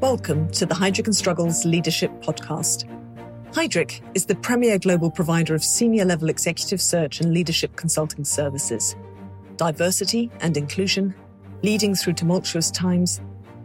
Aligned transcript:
Welcome 0.00 0.48
to 0.52 0.64
the 0.64 0.76
Heidrick 0.76 1.06
and 1.06 1.16
Struggles 1.16 1.64
Leadership 1.64 2.12
Podcast. 2.22 2.88
Heidrick 3.50 4.00
is 4.14 4.26
the 4.26 4.36
premier 4.36 4.78
global 4.78 5.10
provider 5.10 5.56
of 5.56 5.64
senior 5.64 6.04
level 6.04 6.28
executive 6.28 6.80
search 6.80 7.20
and 7.20 7.34
leadership 7.34 7.74
consulting 7.74 8.24
services. 8.24 8.94
Diversity 9.56 10.30
and 10.40 10.56
inclusion, 10.56 11.16
leading 11.64 11.96
through 11.96 12.12
tumultuous 12.12 12.70
times, 12.70 13.20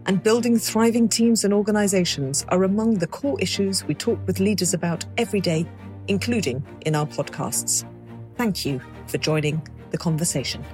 and 0.07 0.24
building 0.24 0.58
thriving 0.58 1.08
teams 1.08 1.44
and 1.44 1.54
organizations 1.54 2.47
are 2.50 2.63
among 2.63 2.96
the 2.96 3.06
core 3.06 3.40
issues 3.40 3.86
we 3.86 3.94
talk 3.94 4.18
with 4.26 4.40
leaders 4.40 4.74
about 4.74 5.06
every 5.20 5.40
day, 5.40 5.68
including 6.08 6.65
in 6.88 6.96
our 6.96 7.06
podcasts. 7.06 7.88
Thank 8.38 8.65
you 8.65 8.81
for 9.06 9.20
joining 9.20 9.62
the 9.92 10.00
conversation. 10.00 10.65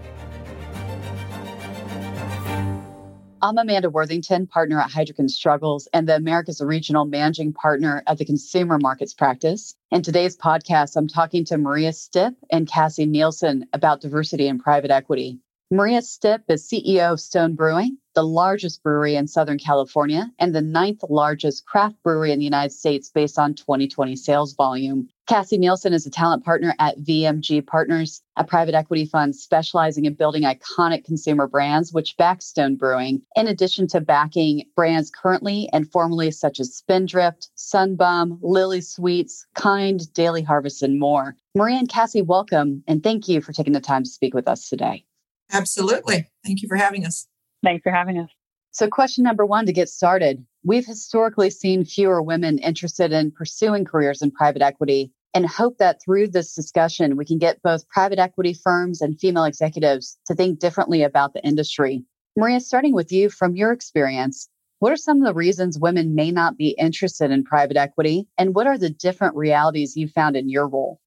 I'm 3.42 3.58
Amanda 3.58 3.90
Worthington, 3.90 4.48
partner 4.48 4.82
at 4.82 4.92
and 5.18 5.32
Struggles 5.32 5.88
and 5.94 6.10
the 6.10 6.16
America's 6.18 6.60
Regional 6.60 7.06
Managing 7.06 7.54
Partner 7.54 8.04
at 8.06 8.18
the 8.18 8.26
Consumer 8.26 8.78
Markets 8.80 9.14
Practice. 9.14 9.76
In 9.92 10.02
today's 10.02 10.36
podcast, 10.36 10.98
I'm 10.98 11.08
talking 11.08 11.46
to 11.46 11.58
Maria 11.58 11.92
Stipp 11.92 12.36
and 12.52 12.68
Cassie 12.68 13.06
Nielsen 13.06 13.66
about 13.72 14.02
diversity 14.02 14.48
in 14.48 14.60
private 14.60 14.92
equity. 14.92 15.40
Maria 15.72 16.00
Stipp 16.00 16.42
is 16.50 16.68
CEO 16.68 17.14
of 17.14 17.22
Stone 17.22 17.56
Brewing, 17.56 17.98
the 18.14 18.24
largest 18.24 18.84
brewery 18.84 19.16
in 19.16 19.28
Southern 19.28 19.58
California 19.58 20.30
and 20.38 20.54
the 20.54 20.62
ninth 20.62 21.04
largest 21.10 21.66
craft 21.66 21.96
brewery 22.04 22.34
in 22.34 22.40
the 22.40 22.46
United 22.46 22.74
States 22.74 23.10
based 23.10 23.40
on 23.40 23.54
2020 23.54 24.18
sales 24.18 24.54
volume. 24.54 25.08
Cassie 25.30 25.60
Nielsen 25.60 25.94
is 25.94 26.08
a 26.08 26.10
talent 26.10 26.44
partner 26.44 26.74
at 26.80 26.98
VMG 26.98 27.64
Partners, 27.68 28.24
a 28.36 28.44
private 28.44 28.74
equity 28.74 29.06
fund 29.06 29.36
specializing 29.36 30.06
in 30.06 30.16
building 30.16 30.42
iconic 30.42 31.06
consumer 31.06 31.46
brands, 31.46 31.94
which 31.94 32.18
backs 32.18 32.46
Stone 32.46 32.78
Brewing, 32.78 33.22
in 33.36 33.48
addition 33.48 33.86
to 33.90 34.02
backing 34.02 34.64
brands 34.76 35.12
currently 35.12 35.70
and 35.72 35.88
formerly 35.92 36.32
such 36.32 36.60
as 36.60 36.76
Spindrift, 36.76 37.52
Sun 37.54 37.96
Bum, 37.96 38.40
Lily 38.42 38.82
Sweets, 38.82 39.46
Kind, 39.54 40.12
Daily 40.14 40.42
Harvest, 40.42 40.82
and 40.82 41.00
more. 41.00 41.36
Maria 41.54 41.78
and 41.78 41.88
Cassie, 41.88 42.24
welcome, 42.24 42.84
and 42.88 43.04
thank 43.04 43.28
you 43.28 43.40
for 43.40 43.54
taking 43.54 43.74
the 43.74 43.80
time 43.80 44.04
to 44.04 44.10
speak 44.10 44.34
with 44.34 44.48
us 44.48 44.68
today. 44.68 45.06
Absolutely. 45.52 46.28
Thank 46.44 46.64
you 46.64 46.68
for 46.68 46.76
having 46.76 47.06
us. 47.06 47.28
Thanks 47.64 47.84
for 47.84 47.92
having 47.92 48.18
us. 48.18 48.32
So, 48.72 48.88
question 48.88 49.26
number 49.26 49.46
one 49.46 49.68
to 49.68 49.74
get 49.74 49.90
started. 49.90 50.44
We've 50.64 50.86
historically 50.86 51.52
seen 51.52 51.86
fewer 51.86 52.20
women 52.22 52.58
interested 52.58 53.12
in 53.12 53.32
pursuing 53.32 53.86
careers 53.86 54.24
in 54.24 54.32
private 54.32 54.64
equity 54.64 55.12
and 55.34 55.46
hope 55.48 55.78
that 55.78 56.02
through 56.04 56.28
this 56.28 56.54
discussion, 56.56 57.18
we 57.18 57.26
can 57.26 57.38
get 57.38 57.62
both 57.62 57.88
private 57.90 58.20
equity 58.20 58.54
firms 58.54 59.02
and 59.02 59.20
female 59.20 59.44
executives 59.44 60.18
to 60.28 60.36
think 60.36 60.60
differently 60.60 61.04
about 61.04 61.34
the 61.34 61.44
industry. 61.46 62.04
Maria, 62.36 62.60
starting 62.60 62.94
with 62.94 63.12
you 63.12 63.30
from 63.30 63.56
your 63.56 63.72
experience, 63.72 64.50
what 64.80 64.92
are 64.92 64.98
some 64.98 65.18
of 65.18 65.26
the 65.26 65.34
reasons 65.34 65.78
women 65.78 66.16
may 66.16 66.32
not 66.32 66.58
be 66.58 66.70
interested 66.80 67.32
in 67.32 67.44
private 67.44 67.78
equity? 67.78 68.28
And 68.38 68.56
what 68.56 68.66
are 68.66 68.78
the 68.78 68.90
different 68.90 69.36
realities 69.36 69.96
you 69.96 70.08
found 70.08 70.36
in 70.36 70.50
your 70.50 70.68
role? 70.68 71.02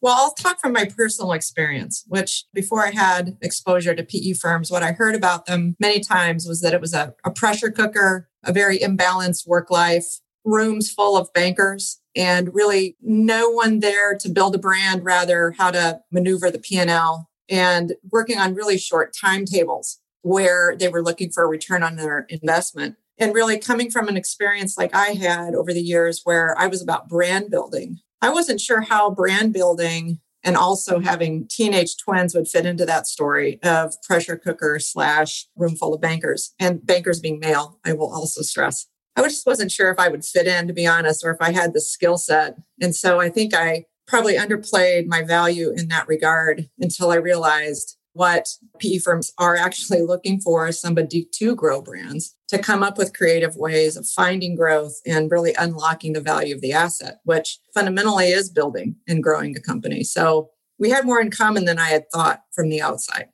Well, 0.00 0.14
I'll 0.16 0.34
talk 0.34 0.60
from 0.60 0.72
my 0.72 0.84
personal 0.84 1.32
experience, 1.32 2.04
which 2.06 2.44
before 2.54 2.86
I 2.86 2.90
had 2.90 3.36
exposure 3.40 3.94
to 3.94 4.04
PE 4.04 4.34
firms, 4.34 4.70
what 4.70 4.82
I 4.82 4.92
heard 4.92 5.16
about 5.16 5.46
them 5.46 5.74
many 5.80 6.00
times 6.00 6.46
was 6.46 6.60
that 6.60 6.74
it 6.74 6.80
was 6.80 6.94
a, 6.94 7.14
a 7.24 7.30
pressure 7.30 7.70
cooker, 7.70 8.28
a 8.44 8.52
very 8.52 8.78
imbalanced 8.78 9.48
work 9.48 9.70
life, 9.70 10.20
rooms 10.44 10.92
full 10.92 11.16
of 11.16 11.32
bankers, 11.32 12.00
and 12.16 12.54
really 12.54 12.96
no 13.00 13.50
one 13.50 13.80
there 13.80 14.16
to 14.16 14.28
build 14.28 14.54
a 14.54 14.58
brand, 14.58 15.04
rather 15.04 15.52
how 15.58 15.70
to 15.70 16.00
maneuver 16.10 16.50
the 16.50 16.58
P&L 16.58 17.28
and 17.48 17.94
working 18.10 18.38
on 18.38 18.54
really 18.54 18.78
short 18.78 19.14
timetables 19.14 20.00
where 20.22 20.74
they 20.76 20.88
were 20.88 21.02
looking 21.02 21.30
for 21.30 21.44
a 21.44 21.48
return 21.48 21.82
on 21.82 21.96
their 21.96 22.26
investment. 22.28 22.96
And 23.18 23.34
really 23.34 23.58
coming 23.58 23.90
from 23.90 24.08
an 24.08 24.16
experience 24.16 24.76
like 24.76 24.94
I 24.94 25.10
had 25.10 25.54
over 25.54 25.72
the 25.72 25.80
years 25.80 26.20
where 26.24 26.58
I 26.58 26.66
was 26.66 26.82
about 26.82 27.08
brand 27.08 27.50
building 27.50 28.00
I 28.22 28.30
wasn't 28.30 28.60
sure 28.60 28.80
how 28.80 29.10
brand 29.10 29.52
building 29.52 30.20
and 30.42 30.56
also 30.56 31.00
having 31.00 31.46
teenage 31.48 31.96
twins 31.96 32.34
would 32.34 32.48
fit 32.48 32.66
into 32.66 32.86
that 32.86 33.06
story 33.06 33.60
of 33.62 34.00
pressure 34.02 34.36
cooker 34.36 34.78
slash 34.78 35.46
room 35.56 35.76
full 35.76 35.94
of 35.94 36.00
bankers 36.00 36.54
and 36.58 36.84
bankers 36.84 37.20
being 37.20 37.38
male. 37.38 37.78
I 37.84 37.92
will 37.92 38.12
also 38.12 38.42
stress. 38.42 38.86
I 39.16 39.22
just 39.22 39.46
wasn't 39.46 39.72
sure 39.72 39.90
if 39.90 39.98
I 39.98 40.08
would 40.08 40.24
fit 40.24 40.46
in, 40.46 40.66
to 40.68 40.74
be 40.74 40.86
honest, 40.86 41.24
or 41.24 41.30
if 41.30 41.38
I 41.40 41.52
had 41.52 41.72
the 41.72 41.80
skill 41.80 42.18
set. 42.18 42.56
And 42.80 42.94
so 42.94 43.20
I 43.20 43.30
think 43.30 43.54
I 43.54 43.86
probably 44.06 44.36
underplayed 44.36 45.06
my 45.06 45.22
value 45.22 45.72
in 45.74 45.88
that 45.88 46.06
regard 46.06 46.68
until 46.78 47.10
I 47.10 47.16
realized 47.16 47.96
what 48.12 48.48
PE 48.78 48.98
firms 48.98 49.30
are 49.38 49.56
actually 49.56 50.00
looking 50.00 50.40
for 50.40 50.70
somebody 50.72 51.28
to 51.34 51.54
grow 51.54 51.82
brands, 51.82 52.34
to 52.48 52.58
come 52.58 52.82
up 52.82 52.96
with 52.96 53.16
creative 53.16 53.56
ways 53.56 53.96
of 53.96 54.06
finding 54.06 54.54
growth 54.54 54.94
and 55.06 55.30
really 55.30 55.54
unlocking 55.58 56.14
the 56.14 56.20
value 56.20 56.54
of 56.54 56.62
the 56.62 56.72
asset, 56.72 57.18
which 57.24 57.58
fundamentally 57.74 58.28
is 58.28 58.48
building 58.48 58.96
and 59.06 59.22
growing 59.22 59.54
a 59.54 59.60
company. 59.60 60.02
So 60.02 60.48
we 60.78 60.88
had 60.88 61.04
more 61.04 61.20
in 61.20 61.30
common 61.30 61.66
than 61.66 61.78
I 61.78 61.88
had 61.88 62.10
thought 62.10 62.40
from 62.54 62.70
the 62.70 62.80
outside. 62.80 63.26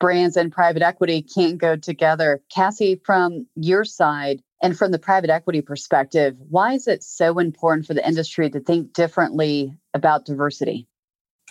Brands 0.00 0.36
and 0.36 0.50
private 0.50 0.82
equity 0.82 1.22
can't 1.22 1.58
go 1.58 1.76
together. 1.76 2.42
Cassie, 2.52 3.00
from 3.04 3.46
your 3.54 3.84
side 3.84 4.42
and 4.62 4.78
from 4.78 4.92
the 4.92 4.98
private 4.98 5.28
equity 5.28 5.60
perspective, 5.60 6.36
why 6.48 6.74
is 6.74 6.86
it 6.86 7.02
so 7.02 7.38
important 7.38 7.86
for 7.86 7.94
the 7.94 8.06
industry 8.06 8.48
to 8.50 8.60
think 8.60 8.92
differently 8.92 9.74
about 9.92 10.24
diversity? 10.24 10.86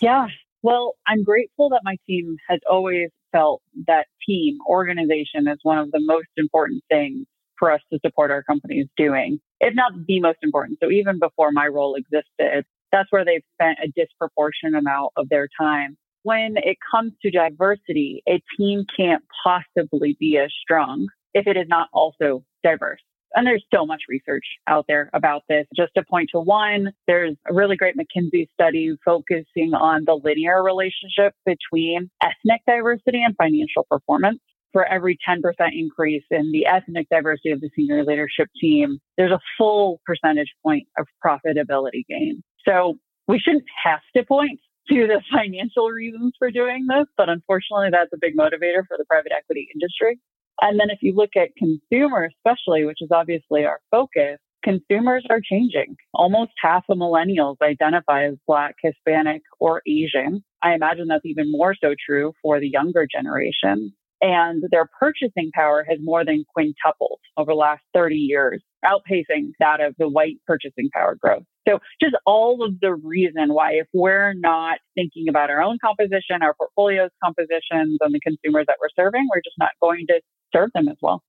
Yeah, 0.00 0.26
well, 0.62 0.94
I'm 1.06 1.22
grateful 1.22 1.68
that 1.70 1.82
my 1.84 1.96
team 2.06 2.36
has 2.48 2.60
always 2.68 3.10
felt 3.32 3.62
that 3.86 4.06
team 4.26 4.58
organization 4.68 5.48
is 5.48 5.58
one 5.62 5.78
of 5.78 5.90
the 5.90 6.00
most 6.00 6.28
important 6.36 6.82
things 6.88 7.26
for 7.58 7.70
us 7.70 7.80
to 7.92 7.98
support 8.04 8.30
our 8.30 8.42
companies 8.42 8.86
doing, 8.96 9.40
if 9.60 9.74
not 9.74 9.92
the 10.06 10.20
most 10.20 10.38
important. 10.42 10.78
So 10.82 10.90
even 10.90 11.18
before 11.18 11.52
my 11.52 11.66
role 11.66 11.96
existed, 11.96 12.64
that's 12.90 13.10
where 13.10 13.24
they've 13.24 13.44
spent 13.54 13.78
a 13.82 13.88
disproportionate 13.94 14.74
amount 14.74 15.12
of 15.16 15.28
their 15.28 15.48
time. 15.58 15.96
When 16.22 16.54
it 16.56 16.76
comes 16.90 17.12
to 17.22 17.30
diversity, 17.30 18.22
a 18.28 18.40
team 18.56 18.84
can't 18.96 19.24
possibly 19.44 20.16
be 20.20 20.38
as 20.38 20.52
strong 20.62 21.08
if 21.34 21.46
it 21.46 21.56
is 21.56 21.66
not 21.68 21.88
also 21.92 22.44
diverse. 22.62 23.00
And 23.34 23.46
there's 23.46 23.64
so 23.74 23.86
much 23.86 24.02
research 24.08 24.44
out 24.66 24.84
there 24.88 25.10
about 25.14 25.42
this. 25.48 25.66
Just 25.74 25.92
to 25.96 26.04
point 26.04 26.30
to 26.32 26.40
one, 26.40 26.92
there's 27.06 27.34
a 27.48 27.54
really 27.54 27.76
great 27.76 27.94
McKinsey 27.96 28.48
study 28.52 28.94
focusing 29.04 29.72
on 29.74 30.04
the 30.04 30.18
linear 30.22 30.62
relationship 30.62 31.34
between 31.46 32.10
ethnic 32.22 32.60
diversity 32.66 33.22
and 33.22 33.34
financial 33.36 33.86
performance. 33.88 34.38
For 34.72 34.86
every 34.86 35.18
10% 35.28 35.42
increase 35.74 36.24
in 36.30 36.50
the 36.50 36.64
ethnic 36.64 37.06
diversity 37.10 37.50
of 37.50 37.60
the 37.60 37.68
senior 37.76 38.04
leadership 38.04 38.48
team, 38.58 39.00
there's 39.18 39.30
a 39.32 39.40
full 39.58 40.00
percentage 40.06 40.50
point 40.64 40.88
of 40.98 41.06
profitability 41.24 42.06
gain. 42.08 42.42
So 42.66 42.94
we 43.28 43.38
shouldn't 43.38 43.64
have 43.84 44.00
to 44.16 44.24
point 44.24 44.60
to 44.88 45.06
the 45.06 45.20
financial 45.32 45.88
reasons 45.90 46.32
for 46.38 46.50
doing 46.50 46.86
this, 46.88 47.06
but 47.16 47.28
unfortunately, 47.28 47.88
that's 47.90 48.12
a 48.12 48.18
big 48.18 48.34
motivator 48.34 48.86
for 48.88 48.96
the 48.96 49.04
private 49.08 49.32
equity 49.36 49.68
industry. 49.74 50.18
And 50.62 50.78
then 50.78 50.90
if 50.90 51.00
you 51.02 51.12
look 51.14 51.30
at 51.36 51.48
consumer, 51.58 52.30
especially, 52.36 52.84
which 52.84 52.98
is 53.02 53.08
obviously 53.12 53.64
our 53.64 53.80
focus, 53.90 54.38
consumers 54.62 55.26
are 55.28 55.40
changing. 55.42 55.96
Almost 56.14 56.52
half 56.62 56.84
of 56.88 56.98
millennials 56.98 57.56
identify 57.60 58.26
as 58.26 58.34
Black, 58.46 58.76
Hispanic, 58.80 59.42
or 59.58 59.82
Asian. 59.88 60.44
I 60.62 60.74
imagine 60.74 61.08
that's 61.08 61.26
even 61.26 61.50
more 61.50 61.74
so 61.74 61.94
true 62.06 62.32
for 62.40 62.60
the 62.60 62.68
younger 62.68 63.08
generation. 63.12 63.92
And 64.20 64.62
their 64.70 64.88
purchasing 65.00 65.50
power 65.52 65.84
has 65.88 65.98
more 66.00 66.24
than 66.24 66.44
quintupled 66.54 67.18
over 67.36 67.50
the 67.50 67.56
last 67.56 67.82
30 67.92 68.14
years, 68.14 68.62
outpacing 68.84 69.50
that 69.58 69.80
of 69.80 69.96
the 69.98 70.08
white 70.08 70.36
purchasing 70.46 70.90
power 70.94 71.16
growth. 71.20 71.42
So 71.66 71.80
just 72.00 72.14
all 72.24 72.64
of 72.64 72.78
the 72.80 72.94
reason 72.94 73.52
why 73.52 73.72
if 73.72 73.88
we're 73.92 74.32
not 74.34 74.78
thinking 74.94 75.28
about 75.28 75.50
our 75.50 75.60
own 75.60 75.78
composition, 75.84 76.40
our 76.40 76.54
portfolio's 76.54 77.10
compositions 77.22 77.98
and 78.00 78.14
the 78.14 78.20
consumers 78.20 78.66
that 78.68 78.76
we're 78.80 78.94
serving, 78.94 79.26
we're 79.34 79.42
just 79.44 79.58
not 79.58 79.70
going 79.80 80.06
to 80.06 80.20
serve 80.54 80.70
them 80.74 80.88
as 80.88 80.96
well. 81.00 81.22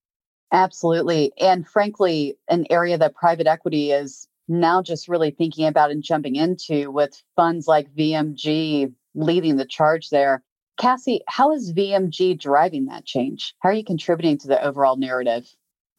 Absolutely. 0.52 1.32
And 1.40 1.68
frankly, 1.68 2.38
an 2.48 2.66
area 2.70 2.98
that 2.98 3.16
private 3.16 3.48
equity 3.48 3.92
is 3.92 4.28
now 4.48 4.82
just 4.82 5.08
really 5.08 5.32
thinking 5.32 5.66
about 5.66 5.92
and 5.92 6.04
jumping 6.04 6.36
into 6.36 6.92
with 6.92 7.22
funds 7.36 7.68
like 7.68 7.94
VMG 7.94 8.94
leading 9.16 9.56
the 9.58 9.66
charge 9.66 10.10
there. 10.10 10.44
Cassie, 10.80 11.22
how 11.28 11.54
is 11.54 11.74
VMG 11.74 12.40
driving 12.40 12.86
that 12.86 13.06
change? 13.06 13.54
How 13.60 13.70
are 13.70 13.74
you 13.74 13.84
contributing 13.84 14.38
to 14.40 14.48
the 14.48 14.64
overall 14.64 14.96
narrative? 14.96 15.48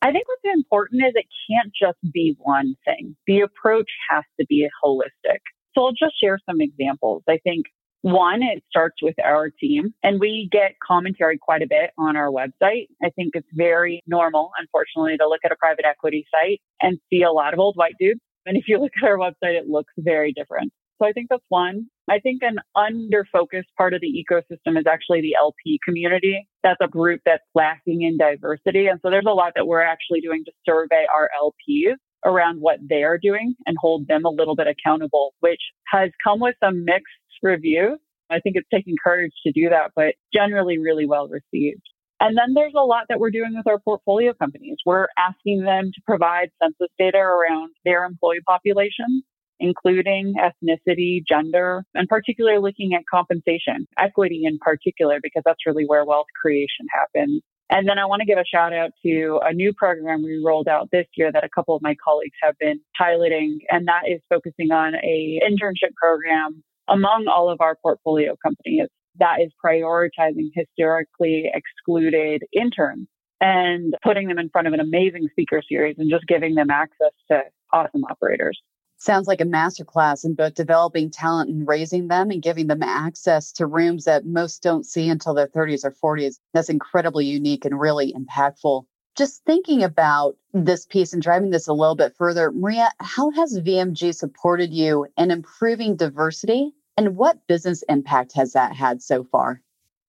I 0.03 0.13
think 0.13 0.27
what's 0.29 0.55
important 0.55 1.03
is 1.07 1.13
it 1.15 1.27
can't 1.51 1.73
just 1.73 2.13
be 2.13 2.37
one 2.39 2.75
thing. 2.85 3.17
The 3.27 3.41
approach 3.41 3.91
has 4.11 4.25
to 4.39 4.47
be 4.47 4.69
holistic. 4.85 5.39
So 5.75 5.87
I'll 5.87 5.93
just 5.93 6.21
share 6.21 6.39
some 6.45 6.61
examples. 6.61 7.23
I 7.29 7.39
think 7.43 7.67
one, 8.05 8.43
it 8.43 8.63
starts 8.69 8.97
with 9.01 9.15
our 9.25 9.49
team, 9.49 9.95
and 10.03 10.21
we 10.21 10.47
get 10.53 10.73
commentary 10.87 11.39
quite 11.39 11.63
a 11.63 11.67
bit 11.67 11.91
on 11.97 12.19
our 12.19 12.29
website. 12.29 12.89
I 13.03 13.09
think 13.17 13.31
it's 13.33 13.49
very 13.55 14.03
normal, 14.07 14.51
unfortunately, 14.59 15.17
to 15.17 15.27
look 15.27 15.41
at 15.43 15.53
a 15.53 15.57
private 15.57 15.87
equity 15.87 16.27
site 16.31 16.61
and 16.83 16.99
see 17.09 17.23
a 17.23 17.33
lot 17.33 17.55
of 17.55 17.61
old 17.61 17.77
white 17.77 17.95
dudes. 17.99 18.21
And 18.45 18.59
if 18.59 18.65
you 18.69 18.79
look 18.79 18.93
at 19.03 19.09
our 19.09 19.17
website, 19.17 19.59
it 19.59 19.69
looks 19.69 19.95
very 19.97 20.35
different. 20.35 20.71
So 21.01 21.09
I 21.09 21.13
think 21.13 21.29
that's 21.31 21.45
one. 21.49 21.87
I 22.11 22.19
think 22.19 22.43
an 22.43 22.59
under 22.77 23.27
focused 23.33 23.71
part 23.79 23.95
of 23.95 24.03
the 24.03 24.13
ecosystem 24.13 24.79
is 24.79 24.85
actually 24.87 25.23
the 25.23 25.35
LP 25.41 25.81
community. 25.83 26.47
That's 26.63 26.81
a 26.83 26.89
group 26.89 27.23
that's 27.25 27.43
lacking 27.55 28.03
in 28.03 28.19
diversity. 28.19 28.87
And 28.87 29.01
so 29.03 29.09
there's 29.09 29.25
a 29.27 29.33
lot 29.33 29.53
that 29.57 29.67
we're 29.67 29.81
actually 29.81 30.21
doing 30.21 30.45
to 30.45 30.53
survey 30.67 31.07
our 31.13 31.31
LPs 31.43 31.97
around 32.25 32.61
what 32.61 32.79
they're 32.87 33.19
doing 33.19 33.55
and 33.67 33.77
hold 33.81 34.07
them 34.09 34.25
a 34.25 34.31
little 34.31 34.57
bit 34.57 34.67
accountable, 34.67 35.35
which 35.41 35.61
has 35.89 36.11
come 36.23 36.41
with 36.41 36.55
some 36.63 36.85
mixed 36.85 37.13
reviews. 37.43 37.99
I 38.31 38.41
think 38.41 38.57
it's 38.57 38.69
taking 38.73 38.97
courage 39.03 39.33
to 39.47 39.53
do 39.53 39.69
that, 39.69 39.93
but 39.95 40.15
generally 40.33 40.79
really 40.79 41.07
well 41.07 41.29
received. 41.29 41.83
And 42.21 42.39
then 42.39 42.55
there's 42.55 42.73
a 42.77 42.85
lot 42.85 43.05
that 43.09 43.21
we're 43.21 43.31
doing 43.31 43.55
with 43.55 43.67
our 43.67 43.79
portfolio 43.79 44.33
companies. 44.33 44.77
We're 44.87 45.09
asking 45.19 45.65
them 45.65 45.91
to 45.95 46.01
provide 46.07 46.51
census 46.63 46.89
data 46.99 47.19
around 47.19 47.71
their 47.85 48.05
employee 48.05 48.41
population, 48.47 49.23
including 49.61 50.35
ethnicity, 50.39 51.23
gender, 51.29 51.85
and 51.95 52.09
particularly 52.09 52.61
looking 52.61 52.95
at 52.95 53.03
compensation, 53.11 53.87
equity 53.99 54.43
in 54.45 54.59
particular, 54.59 55.19
because 55.23 55.43
that's 55.45 55.67
really 55.67 55.85
where 55.87 56.05
wealth 56.05 56.29
creation 56.41 56.87
happens. 56.91 57.43
And 57.75 57.89
then 57.89 57.99
I 57.99 58.07
want 58.07 58.21
to 58.21 58.25
give 58.25 58.39
a 58.39 58.45
shout 58.45 58.73
out 58.73 58.93
to 59.05 59.41
a 59.43 59.53
new 59.53 59.73
program 59.73 60.23
we 60.23 60.41
rolled 60.47 60.69
out 60.69 60.91
this 60.93 61.07
year 61.17 61.33
that 61.33 61.43
a 61.43 61.49
couple 61.49 61.75
of 61.75 61.83
my 61.83 61.97
colleagues 62.05 62.37
have 62.41 62.57
been 62.61 62.79
piloting, 62.97 63.59
and 63.69 63.89
that 63.89 64.03
is 64.09 64.21
focusing 64.29 64.71
on 64.71 64.95
a 64.95 65.41
internship 65.45 65.93
program 65.97 66.63
among 66.87 67.27
all 67.27 67.51
of 67.51 67.61
our 67.61 67.75
portfolio 67.83 68.37
companies 68.41 68.87
that 69.19 69.39
is 69.41 69.51
prioritizing 69.65 70.51
historically 70.55 71.51
excluded 71.53 72.45
interns 72.53 73.09
and 73.41 73.95
putting 74.05 74.29
them 74.29 74.39
in 74.39 74.51
front 74.51 74.69
of 74.69 74.73
an 74.73 74.79
amazing 74.79 75.27
speaker 75.33 75.61
series 75.69 75.97
and 75.99 76.09
just 76.09 76.29
giving 76.29 76.55
them 76.55 76.71
access 76.71 77.11
to 77.29 77.43
awesome 77.73 78.05
operators. 78.09 78.61
Sounds 79.05 79.29
like 79.29 79.43
a 79.43 79.45
masterclass 79.45 80.25
in 80.25 80.35
both 80.35 80.55
developing 80.55 81.11
talent 81.11 81.51
and 81.51 81.69
raising 81.69 82.09
them 82.09 82.31
and 82.31 82.43
giving 82.43 82.69
them 82.69 82.83
access 82.83 83.53
to 83.53 83.67
rooms 83.67 84.07
that 84.07 84.25
most 84.25 84.63
don't 84.63 84.87
see 84.87 85.11
until 85.11 85.35
their 85.35 85.47
30s 85.47 85.85
or 85.85 86.17
40s. 86.17 86.37
That's 86.55 86.71
incredibly 86.71 87.27
unique 87.27 87.67
and 87.67 87.79
really 87.79 88.15
impactful. 88.15 88.87
Just 89.15 89.45
thinking 89.45 89.83
about 89.83 90.39
this 90.55 90.87
piece 90.87 91.13
and 91.13 91.21
driving 91.21 91.51
this 91.51 91.69
a 91.69 91.75
little 91.75 91.97
bit 91.97 92.15
further, 92.17 92.51
Maria, 92.51 92.91
how 93.01 93.31
has 93.33 93.61
VMG 93.61 94.15
supported 94.15 94.73
you 94.73 95.07
in 95.19 95.31
improving 95.31 95.97
diversity 95.97 96.73
and 96.97 97.15
what 97.15 97.47
business 97.47 97.85
impact 97.91 98.33
has 98.33 98.55
that 98.55 98.75
had 98.75 99.03
so 99.03 99.23
far? 99.23 99.61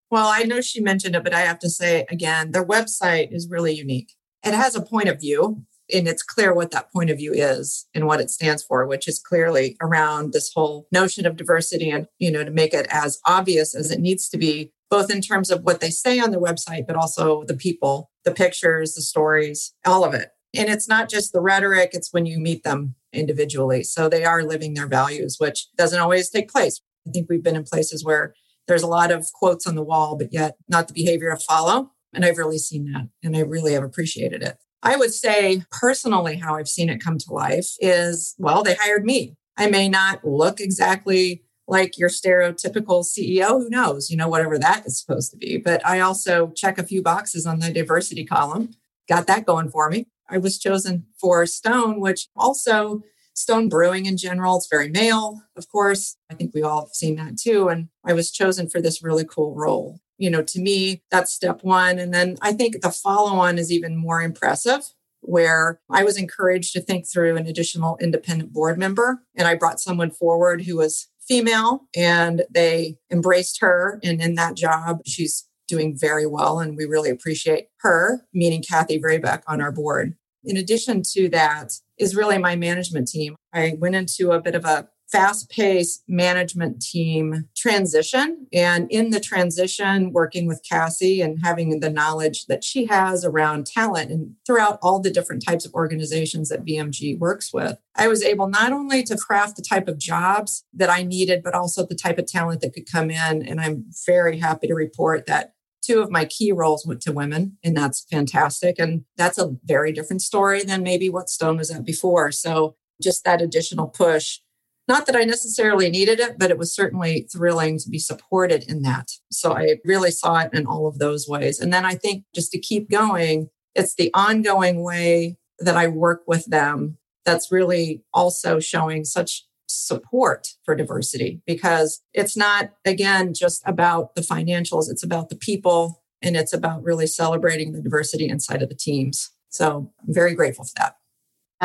Well, 0.09 0.29
I 0.29 0.43
know 0.43 0.61
she 0.61 0.79
mentioned 0.79 1.17
it, 1.17 1.23
but 1.25 1.33
I 1.33 1.41
have 1.41 1.59
to 1.59 1.69
say 1.69 2.05
again, 2.09 2.51
their 2.51 2.65
website 2.65 3.33
is 3.33 3.49
really 3.49 3.75
unique. 3.75 4.13
It 4.41 4.53
has 4.53 4.73
a 4.73 4.81
point 4.81 5.09
of 5.09 5.19
view, 5.19 5.65
and 5.93 6.07
it's 6.07 6.23
clear 6.23 6.53
what 6.53 6.71
that 6.71 6.91
point 6.91 7.09
of 7.09 7.17
view 7.17 7.33
is 7.33 7.87
and 7.93 8.07
what 8.07 8.19
it 8.19 8.29
stands 8.29 8.63
for, 8.63 8.85
which 8.85 9.07
is 9.07 9.19
clearly 9.19 9.77
around 9.81 10.33
this 10.33 10.51
whole 10.53 10.87
notion 10.91 11.25
of 11.25 11.37
diversity 11.37 11.89
and, 11.89 12.07
you 12.17 12.31
know, 12.31 12.43
to 12.43 12.51
make 12.51 12.73
it 12.73 12.87
as 12.89 13.19
obvious 13.25 13.75
as 13.75 13.91
it 13.91 13.99
needs 13.99 14.27
to 14.29 14.37
be, 14.37 14.71
both 14.89 15.11
in 15.11 15.21
terms 15.21 15.51
of 15.51 15.63
what 15.63 15.81
they 15.81 15.89
say 15.89 16.19
on 16.19 16.31
their 16.31 16.39
website, 16.39 16.87
but 16.87 16.95
also 16.95 17.43
the 17.43 17.55
people, 17.55 18.09
the 18.23 18.31
pictures, 18.31 18.95
the 18.95 19.01
stories, 19.01 19.73
all 19.85 20.03
of 20.03 20.13
it. 20.13 20.29
And 20.55 20.69
it's 20.69 20.87
not 20.87 21.09
just 21.09 21.33
the 21.33 21.41
rhetoric, 21.41 21.91
it's 21.93 22.13
when 22.13 22.25
you 22.25 22.39
meet 22.39 22.63
them 22.63 22.95
individually. 23.13 23.83
So 23.83 24.07
they 24.07 24.23
are 24.23 24.43
living 24.43 24.73
their 24.73 24.87
values, 24.87 25.35
which 25.37 25.67
doesn't 25.77 25.99
always 25.99 26.29
take 26.29 26.51
place. 26.51 26.81
I 27.07 27.11
think 27.11 27.27
we've 27.29 27.43
been 27.43 27.55
in 27.55 27.63
places 27.63 28.03
where 28.03 28.33
there's 28.67 28.83
a 28.83 28.87
lot 28.87 29.11
of 29.11 29.31
quotes 29.33 29.67
on 29.67 29.75
the 29.75 29.83
wall, 29.83 30.15
but 30.17 30.33
yet 30.33 30.55
not 30.67 30.87
the 30.87 30.93
behavior 30.93 31.29
to 31.29 31.37
follow. 31.37 31.91
And 32.13 32.23
I've 32.23 32.37
really 32.37 32.57
seen 32.57 32.91
that 32.93 33.09
and 33.21 33.35
I 33.35 33.41
really 33.41 33.73
have 33.73 33.83
appreciated 33.83 34.41
it. 34.41 34.57
I 34.85 34.95
would 34.97 35.13
say 35.13 35.63
personally, 35.71 36.37
how 36.37 36.55
I've 36.55 36.67
seen 36.67 36.89
it 36.89 37.03
come 37.03 37.17
to 37.17 37.33
life 37.33 37.71
is 37.79 38.35
well, 38.37 38.63
they 38.63 38.75
hired 38.75 39.03
me. 39.03 39.35
I 39.57 39.67
may 39.67 39.89
not 39.89 40.23
look 40.23 40.61
exactly 40.61 41.43
like 41.67 41.97
your 41.97 42.09
stereotypical 42.09 43.03
CEO, 43.03 43.47
who 43.47 43.69
knows, 43.69 44.11
you 44.11 44.17
know, 44.17 44.27
whatever 44.27 44.59
that 44.59 44.85
is 44.85 44.99
supposed 44.99 45.31
to 45.31 45.37
be. 45.37 45.57
But 45.57 45.83
I 45.83 45.99
also 46.01 46.51
check 46.55 46.77
a 46.77 46.83
few 46.83 47.01
boxes 47.01 47.47
on 47.47 47.59
the 47.59 47.73
diversity 47.73 48.25
column, 48.25 48.75
got 49.09 49.25
that 49.25 49.47
going 49.47 49.69
for 49.69 49.89
me. 49.89 50.05
I 50.29 50.37
was 50.37 50.59
chosen 50.59 51.07
for 51.19 51.45
Stone, 51.47 51.99
which 51.99 52.27
also 52.35 53.01
Stone 53.33 53.69
Brewing 53.69 54.05
in 54.05 54.17
general, 54.17 54.57
it's 54.57 54.67
very 54.69 54.89
male, 54.89 55.41
of 55.57 55.67
course. 55.67 56.15
I 56.29 56.35
think 56.35 56.53
we 56.53 56.61
all 56.61 56.81
have 56.81 56.93
seen 56.93 57.15
that 57.15 57.37
too. 57.37 57.69
And 57.69 57.89
I 58.05 58.13
was 58.13 58.31
chosen 58.31 58.69
for 58.69 58.81
this 58.81 59.03
really 59.03 59.25
cool 59.25 59.55
role. 59.55 59.99
You 60.17 60.29
know, 60.29 60.41
to 60.43 60.59
me, 60.59 61.03
that's 61.11 61.33
step 61.33 61.63
one. 61.63 61.99
And 61.99 62.13
then 62.13 62.37
I 62.41 62.53
think 62.53 62.81
the 62.81 62.91
follow 62.91 63.37
on 63.37 63.57
is 63.57 63.71
even 63.71 63.97
more 63.97 64.21
impressive, 64.21 64.81
where 65.21 65.79
I 65.89 66.03
was 66.03 66.17
encouraged 66.17 66.73
to 66.73 66.81
think 66.81 67.05
through 67.07 67.35
an 67.35 67.47
additional 67.47 67.97
independent 67.99 68.53
board 68.53 68.77
member. 68.77 69.23
And 69.35 69.47
I 69.47 69.55
brought 69.55 69.79
someone 69.79 70.11
forward 70.11 70.63
who 70.63 70.77
was 70.77 71.07
female 71.27 71.81
and 71.95 72.43
they 72.49 72.97
embraced 73.11 73.59
her. 73.59 73.99
And 74.03 74.21
in 74.21 74.35
that 74.35 74.55
job, 74.55 74.99
she's 75.05 75.47
doing 75.67 75.97
very 75.97 76.27
well. 76.27 76.59
And 76.59 76.77
we 76.77 76.85
really 76.85 77.09
appreciate 77.09 77.67
her, 77.79 78.25
meeting 78.33 78.61
Kathy 78.61 78.99
Vrabeck 78.99 79.41
on 79.47 79.61
our 79.61 79.71
board. 79.71 80.15
In 80.43 80.57
addition 80.57 81.01
to 81.13 81.27
that, 81.29 81.73
is 81.97 82.15
really 82.15 82.37
my 82.37 82.55
management 82.55 83.07
team. 83.07 83.35
I 83.53 83.77
went 83.79 83.95
into 83.95 84.31
a 84.31 84.41
bit 84.41 84.53
of 84.53 84.65
a 84.65 84.89
fast 85.11 85.49
paced 85.49 86.03
management 86.07 86.81
team 86.81 87.47
transition. 87.55 88.47
And 88.51 88.89
in 88.89 89.11
the 89.11 89.19
transition, 89.19 90.11
working 90.11 90.47
with 90.47 90.65
Cassie 90.67 91.21
and 91.21 91.39
having 91.43 91.79
the 91.79 91.89
knowledge 91.89 92.45
that 92.47 92.63
she 92.63 92.85
has 92.85 93.23
around 93.23 93.67
talent 93.67 94.11
and 94.11 94.35
throughout 94.45 94.79
all 94.81 94.99
the 94.99 95.11
different 95.11 95.45
types 95.45 95.65
of 95.65 95.73
organizations 95.73 96.49
that 96.49 96.65
VMG 96.65 97.17
works 97.19 97.53
with, 97.53 97.77
I 97.95 98.07
was 98.07 98.23
able 98.23 98.47
not 98.47 98.73
only 98.73 99.03
to 99.03 99.17
craft 99.17 99.55
the 99.55 99.61
type 99.61 99.87
of 99.87 99.99
jobs 99.99 100.65
that 100.73 100.89
I 100.89 101.03
needed, 101.03 101.43
but 101.43 101.53
also 101.53 101.85
the 101.85 101.95
type 101.95 102.17
of 102.17 102.27
talent 102.27 102.61
that 102.61 102.73
could 102.73 102.91
come 102.91 103.09
in. 103.11 103.47
And 103.47 103.61
I'm 103.61 103.85
very 104.05 104.39
happy 104.39 104.67
to 104.67 104.73
report 104.73 105.27
that 105.27 105.53
two 105.85 106.01
of 106.01 106.09
my 106.09 106.25
key 106.25 106.51
roles 106.51 106.85
went 106.85 107.01
to 107.01 107.11
women, 107.11 107.57
and 107.63 107.77
that's 107.77 108.05
fantastic. 108.09 108.79
And 108.79 109.05
that's 109.17 109.37
a 109.37 109.55
very 109.63 109.91
different 109.91 110.21
story 110.21 110.63
than 110.63 110.83
maybe 110.83 111.09
what 111.09 111.29
Stone 111.29 111.57
was 111.57 111.69
at 111.69 111.85
before. 111.85 112.31
So 112.31 112.75
just 113.01 113.23
that 113.23 113.41
additional 113.41 113.87
push. 113.87 114.39
Not 114.87 115.07
that 115.07 115.15
I 115.15 115.23
necessarily 115.23 115.89
needed 115.89 116.19
it, 116.19 116.37
but 116.37 116.51
it 116.51 116.57
was 116.57 116.75
certainly 116.75 117.27
thrilling 117.31 117.79
to 117.79 117.89
be 117.89 117.97
supported 117.97 118.63
in 118.63 118.83
that. 118.83 119.09
So 119.31 119.53
I 119.53 119.77
really 119.83 120.11
saw 120.11 120.39
it 120.39 120.53
in 120.53 120.67
all 120.67 120.87
of 120.87 120.99
those 120.99 121.27
ways. 121.27 121.59
And 121.59 121.73
then 121.73 121.85
I 121.85 121.95
think 121.95 122.23
just 122.35 122.51
to 122.51 122.59
keep 122.59 122.89
going, 122.89 123.49
it's 123.73 123.95
the 123.95 124.11
ongoing 124.13 124.83
way 124.83 125.37
that 125.59 125.75
I 125.75 125.87
work 125.87 126.23
with 126.27 126.45
them 126.45 126.97
that's 127.25 127.51
really 127.51 128.03
also 128.13 128.59
showing 128.59 129.03
such 129.03 129.45
support 129.67 130.49
for 130.63 130.75
diversity 130.75 131.41
because 131.47 132.01
it's 132.13 132.37
not, 132.37 132.71
again, 132.85 133.33
just 133.33 133.63
about 133.65 134.15
the 134.15 134.21
financials, 134.21 134.89
it's 134.89 135.03
about 135.03 135.29
the 135.29 135.35
people 135.35 136.03
and 136.21 136.37
it's 136.37 136.53
about 136.53 136.83
really 136.83 137.07
celebrating 137.07 137.73
the 137.73 137.81
diversity 137.81 138.29
inside 138.29 138.61
of 138.61 138.69
the 138.69 138.75
teams. 138.75 139.31
So 139.49 139.91
I'm 140.01 140.13
very 140.13 140.35
grateful 140.35 140.65
for 140.65 140.73
that. 140.77 140.95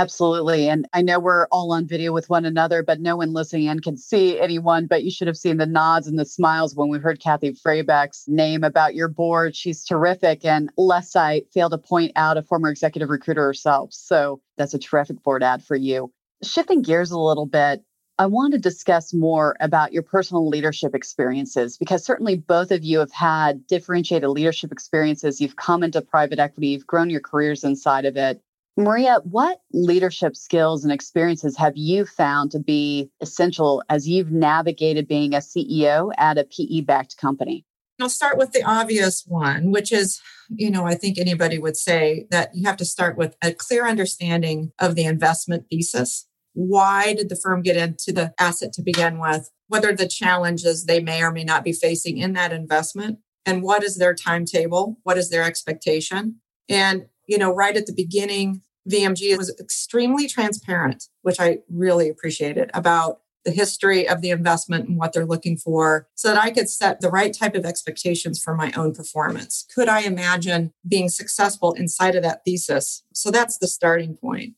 Absolutely. 0.00 0.66
And 0.66 0.88
I 0.94 1.02
know 1.02 1.20
we're 1.20 1.46
all 1.48 1.72
on 1.72 1.86
video 1.86 2.10
with 2.10 2.30
one 2.30 2.46
another, 2.46 2.82
but 2.82 3.00
no 3.00 3.18
one 3.18 3.34
listening 3.34 3.66
in 3.66 3.80
can 3.80 3.98
see 3.98 4.40
anyone. 4.40 4.86
But 4.86 5.04
you 5.04 5.10
should 5.10 5.26
have 5.26 5.36
seen 5.36 5.58
the 5.58 5.66
nods 5.66 6.06
and 6.06 6.18
the 6.18 6.24
smiles 6.24 6.74
when 6.74 6.88
we 6.88 6.98
heard 6.98 7.20
Kathy 7.20 7.52
Vrabeck's 7.52 8.26
name 8.26 8.64
about 8.64 8.94
your 8.94 9.08
board. 9.08 9.54
She's 9.54 9.84
terrific. 9.84 10.42
And 10.46 10.70
lest 10.78 11.18
I 11.18 11.42
fail 11.52 11.68
to 11.68 11.76
point 11.76 12.12
out 12.16 12.38
a 12.38 12.42
former 12.42 12.70
executive 12.70 13.10
recruiter 13.10 13.44
herself. 13.44 13.92
So 13.92 14.40
that's 14.56 14.72
a 14.72 14.78
terrific 14.78 15.22
board 15.22 15.42
ad 15.42 15.62
for 15.62 15.76
you. 15.76 16.10
Shifting 16.42 16.80
gears 16.80 17.10
a 17.10 17.18
little 17.18 17.44
bit, 17.44 17.84
I 18.18 18.24
want 18.24 18.54
to 18.54 18.58
discuss 18.58 19.12
more 19.12 19.54
about 19.60 19.92
your 19.92 20.02
personal 20.02 20.48
leadership 20.48 20.94
experiences 20.94 21.76
because 21.76 22.06
certainly 22.06 22.38
both 22.38 22.70
of 22.70 22.84
you 22.84 23.00
have 23.00 23.12
had 23.12 23.66
differentiated 23.66 24.30
leadership 24.30 24.72
experiences. 24.72 25.42
You've 25.42 25.56
come 25.56 25.82
into 25.82 26.00
private 26.00 26.38
equity, 26.38 26.68
you've 26.68 26.86
grown 26.86 27.10
your 27.10 27.20
careers 27.20 27.64
inside 27.64 28.06
of 28.06 28.16
it. 28.16 28.40
Maria, 28.80 29.18
what 29.24 29.60
leadership 29.72 30.36
skills 30.36 30.84
and 30.84 30.92
experiences 30.92 31.56
have 31.56 31.76
you 31.76 32.04
found 32.04 32.50
to 32.52 32.58
be 32.58 33.10
essential 33.20 33.82
as 33.88 34.08
you've 34.08 34.32
navigated 34.32 35.06
being 35.06 35.34
a 35.34 35.38
CEO 35.38 36.12
at 36.18 36.38
a 36.38 36.44
PE 36.44 36.82
backed 36.82 37.16
company? 37.16 37.64
I'll 38.00 38.08
start 38.08 38.38
with 38.38 38.52
the 38.52 38.62
obvious 38.62 39.24
one, 39.26 39.70
which 39.70 39.92
is, 39.92 40.20
you 40.48 40.70
know, 40.70 40.86
I 40.86 40.94
think 40.94 41.18
anybody 41.18 41.58
would 41.58 41.76
say 41.76 42.26
that 42.30 42.50
you 42.54 42.66
have 42.66 42.78
to 42.78 42.84
start 42.84 43.18
with 43.18 43.36
a 43.42 43.52
clear 43.52 43.86
understanding 43.86 44.72
of 44.78 44.94
the 44.94 45.04
investment 45.04 45.66
thesis 45.70 46.26
why 46.52 47.14
did 47.14 47.28
the 47.28 47.36
firm 47.36 47.62
get 47.62 47.76
into 47.76 48.12
the 48.12 48.34
asset 48.38 48.72
to 48.74 48.82
begin 48.82 49.18
with? 49.18 49.50
What 49.68 49.84
are 49.84 49.94
the 49.94 50.08
challenges 50.08 50.84
they 50.84 51.00
may 51.00 51.22
or 51.22 51.30
may 51.30 51.44
not 51.44 51.64
be 51.64 51.72
facing 51.72 52.18
in 52.18 52.32
that 52.34 52.52
investment? 52.52 53.18
And 53.46 53.62
what 53.62 53.82
is 53.82 53.96
their 53.96 54.14
timetable? 54.14 54.98
What 55.02 55.16
is 55.16 55.30
their 55.30 55.44
expectation? 55.44 56.40
And, 56.68 57.06
you 57.26 57.38
know, 57.38 57.54
right 57.54 57.76
at 57.76 57.86
the 57.86 57.92
beginning, 57.92 58.62
VMG 58.88 59.36
was 59.36 59.54
extremely 59.60 60.26
transparent, 60.26 61.08
which 61.22 61.40
I 61.40 61.58
really 61.68 62.08
appreciated 62.08 62.70
about 62.74 63.20
the 63.44 63.50
history 63.50 64.06
of 64.08 64.20
the 64.20 64.30
investment 64.30 64.88
and 64.88 64.98
what 64.98 65.12
they're 65.12 65.26
looking 65.26 65.56
for 65.56 66.06
so 66.14 66.28
that 66.28 66.42
I 66.42 66.50
could 66.50 66.68
set 66.68 67.00
the 67.00 67.10
right 67.10 67.32
type 67.32 67.54
of 67.54 67.64
expectations 67.64 68.42
for 68.42 68.54
my 68.54 68.70
own 68.76 68.94
performance. 68.94 69.66
Could 69.74 69.88
I 69.88 70.00
imagine 70.00 70.72
being 70.86 71.08
successful 71.08 71.72
inside 71.72 72.14
of 72.14 72.22
that 72.22 72.42
thesis? 72.44 73.02
So 73.14 73.30
that's 73.30 73.58
the 73.58 73.66
starting 73.68 74.16
point. 74.16 74.54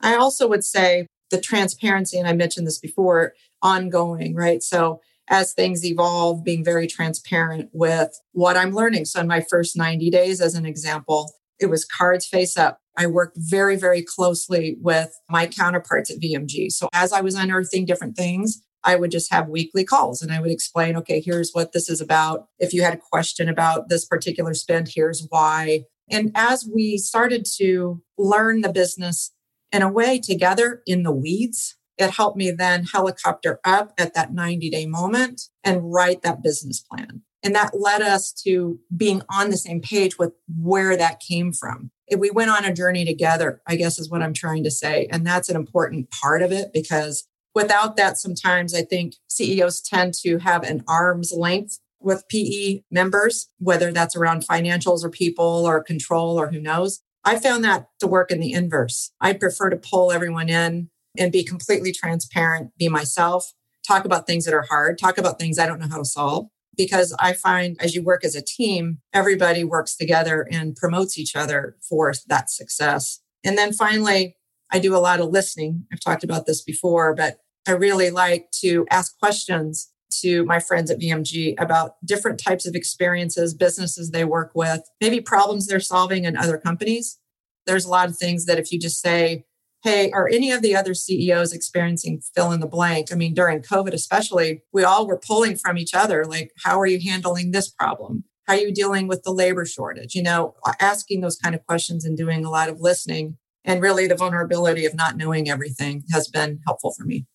I 0.00 0.16
also 0.16 0.48
would 0.48 0.64
say 0.64 1.06
the 1.30 1.40
transparency, 1.40 2.18
and 2.18 2.28
I 2.28 2.32
mentioned 2.32 2.66
this 2.66 2.78
before, 2.78 3.34
ongoing, 3.62 4.34
right? 4.34 4.62
So 4.62 5.00
as 5.28 5.52
things 5.52 5.84
evolve, 5.84 6.44
being 6.44 6.64
very 6.64 6.86
transparent 6.86 7.70
with 7.72 8.20
what 8.32 8.56
I'm 8.56 8.74
learning. 8.74 9.06
So 9.06 9.20
in 9.20 9.26
my 9.26 9.40
first 9.40 9.76
90 9.76 10.10
days, 10.10 10.40
as 10.40 10.54
an 10.54 10.66
example, 10.66 11.32
it 11.58 11.66
was 11.66 11.84
cards 11.84 12.26
face 12.26 12.56
up. 12.56 12.80
I 12.96 13.06
worked 13.06 13.36
very, 13.38 13.76
very 13.76 14.02
closely 14.02 14.76
with 14.80 15.18
my 15.28 15.46
counterparts 15.46 16.10
at 16.10 16.20
VMG. 16.20 16.70
So 16.70 16.88
as 16.92 17.12
I 17.12 17.20
was 17.20 17.34
unearthing 17.34 17.86
different 17.86 18.16
things, 18.16 18.62
I 18.84 18.96
would 18.96 19.10
just 19.10 19.32
have 19.32 19.48
weekly 19.48 19.84
calls 19.84 20.20
and 20.22 20.30
I 20.30 20.40
would 20.40 20.50
explain, 20.50 20.96
okay, 20.96 21.20
here's 21.20 21.52
what 21.52 21.72
this 21.72 21.88
is 21.88 22.00
about. 22.00 22.46
If 22.58 22.72
you 22.72 22.82
had 22.82 22.94
a 22.94 22.98
question 22.98 23.48
about 23.48 23.88
this 23.88 24.04
particular 24.04 24.54
spend, 24.54 24.90
here's 24.94 25.26
why. 25.30 25.84
And 26.10 26.30
as 26.34 26.68
we 26.72 26.98
started 26.98 27.46
to 27.56 28.02
learn 28.18 28.60
the 28.60 28.72
business 28.72 29.32
in 29.72 29.82
a 29.82 29.90
way 29.90 30.20
together 30.20 30.82
in 30.86 31.02
the 31.02 31.12
weeds, 31.12 31.76
it 31.96 32.10
helped 32.10 32.36
me 32.36 32.50
then 32.50 32.84
helicopter 32.84 33.60
up 33.64 33.92
at 33.96 34.14
that 34.14 34.32
90 34.32 34.68
day 34.68 34.86
moment 34.86 35.42
and 35.62 35.92
write 35.92 36.22
that 36.22 36.42
business 36.42 36.80
plan. 36.80 37.22
And 37.42 37.54
that 37.54 37.78
led 37.78 38.02
us 38.02 38.32
to 38.44 38.80
being 38.94 39.22
on 39.30 39.50
the 39.50 39.56
same 39.56 39.80
page 39.80 40.18
with 40.18 40.32
where 40.56 40.96
that 40.96 41.20
came 41.20 41.52
from. 41.52 41.90
We 42.16 42.30
went 42.30 42.50
on 42.50 42.64
a 42.64 42.74
journey 42.74 43.04
together, 43.04 43.62
I 43.66 43.76
guess 43.76 43.98
is 43.98 44.10
what 44.10 44.22
I'm 44.22 44.34
trying 44.34 44.64
to 44.64 44.70
say. 44.70 45.08
And 45.10 45.26
that's 45.26 45.48
an 45.48 45.56
important 45.56 46.10
part 46.10 46.42
of 46.42 46.52
it 46.52 46.72
because 46.72 47.26
without 47.54 47.96
that, 47.96 48.18
sometimes 48.18 48.74
I 48.74 48.82
think 48.82 49.14
CEOs 49.28 49.80
tend 49.80 50.14
to 50.22 50.38
have 50.38 50.62
an 50.64 50.84
arm's 50.86 51.32
length 51.32 51.78
with 52.00 52.28
PE 52.28 52.82
members, 52.90 53.48
whether 53.58 53.90
that's 53.90 54.14
around 54.14 54.46
financials 54.46 55.02
or 55.02 55.10
people 55.10 55.64
or 55.66 55.82
control 55.82 56.38
or 56.38 56.50
who 56.50 56.60
knows. 56.60 57.00
I 57.24 57.38
found 57.38 57.64
that 57.64 57.86
to 58.00 58.06
work 58.06 58.30
in 58.30 58.40
the 58.40 58.52
inverse. 58.52 59.10
I 59.20 59.32
prefer 59.32 59.70
to 59.70 59.76
pull 59.76 60.12
everyone 60.12 60.50
in 60.50 60.90
and 61.16 61.32
be 61.32 61.42
completely 61.42 61.92
transparent, 61.92 62.72
be 62.78 62.88
myself, 62.88 63.52
talk 63.86 64.04
about 64.04 64.26
things 64.26 64.44
that 64.44 64.54
are 64.54 64.66
hard, 64.68 64.98
talk 64.98 65.16
about 65.16 65.38
things 65.38 65.58
I 65.58 65.66
don't 65.66 65.80
know 65.80 65.88
how 65.88 65.98
to 65.98 66.04
solve. 66.04 66.48
Because 66.76 67.14
I 67.20 67.32
find 67.32 67.76
as 67.80 67.94
you 67.94 68.02
work 68.02 68.24
as 68.24 68.34
a 68.34 68.42
team, 68.42 68.98
everybody 69.12 69.64
works 69.64 69.96
together 69.96 70.46
and 70.50 70.76
promotes 70.76 71.18
each 71.18 71.36
other 71.36 71.76
for 71.88 72.12
that 72.28 72.50
success. 72.50 73.20
And 73.44 73.58
then 73.58 73.72
finally, 73.72 74.36
I 74.72 74.78
do 74.78 74.96
a 74.96 74.98
lot 74.98 75.20
of 75.20 75.30
listening. 75.30 75.86
I've 75.92 76.00
talked 76.00 76.24
about 76.24 76.46
this 76.46 76.62
before, 76.62 77.14
but 77.14 77.38
I 77.66 77.72
really 77.72 78.10
like 78.10 78.50
to 78.62 78.86
ask 78.90 79.18
questions 79.18 79.90
to 80.22 80.44
my 80.44 80.60
friends 80.60 80.90
at 80.90 81.00
VMG 81.00 81.54
about 81.58 81.94
different 82.04 82.38
types 82.38 82.66
of 82.66 82.74
experiences, 82.74 83.54
businesses 83.54 84.10
they 84.10 84.24
work 84.24 84.52
with, 84.54 84.82
maybe 85.00 85.20
problems 85.20 85.66
they're 85.66 85.80
solving 85.80 86.24
in 86.24 86.36
other 86.36 86.58
companies. 86.58 87.18
There's 87.66 87.84
a 87.84 87.90
lot 87.90 88.08
of 88.08 88.16
things 88.16 88.46
that 88.46 88.58
if 88.58 88.70
you 88.70 88.78
just 88.78 89.00
say, 89.00 89.44
hey, 89.84 90.10
are 90.12 90.28
any 90.28 90.50
of 90.50 90.62
the 90.62 90.74
other 90.74 90.94
CEOs 90.94 91.52
experiencing 91.52 92.22
fill 92.34 92.52
in 92.52 92.60
the 92.60 92.66
blank? 92.66 93.12
I 93.12 93.16
mean, 93.16 93.34
during 93.34 93.60
COVID, 93.60 93.92
especially, 93.92 94.62
we 94.72 94.82
all 94.82 95.06
were 95.06 95.18
pulling 95.18 95.56
from 95.56 95.76
each 95.76 95.94
other. 95.94 96.24
Like, 96.24 96.52
how 96.64 96.80
are 96.80 96.86
you 96.86 96.98
handling 96.98 97.52
this 97.52 97.68
problem? 97.68 98.24
How 98.46 98.54
are 98.54 98.58
you 98.58 98.72
dealing 98.72 99.08
with 99.08 99.22
the 99.22 99.30
labor 99.30 99.66
shortage? 99.66 100.14
You 100.14 100.22
know, 100.22 100.54
asking 100.80 101.20
those 101.20 101.36
kind 101.36 101.54
of 101.54 101.64
questions 101.66 102.04
and 102.04 102.16
doing 102.16 102.44
a 102.44 102.50
lot 102.50 102.70
of 102.70 102.80
listening. 102.80 103.36
And 103.62 103.82
really, 103.82 104.06
the 104.06 104.16
vulnerability 104.16 104.86
of 104.86 104.94
not 104.94 105.16
knowing 105.16 105.50
everything 105.50 106.02
has 106.12 106.28
been 106.28 106.60
helpful 106.66 106.94
for 106.96 107.04
me. 107.04 107.26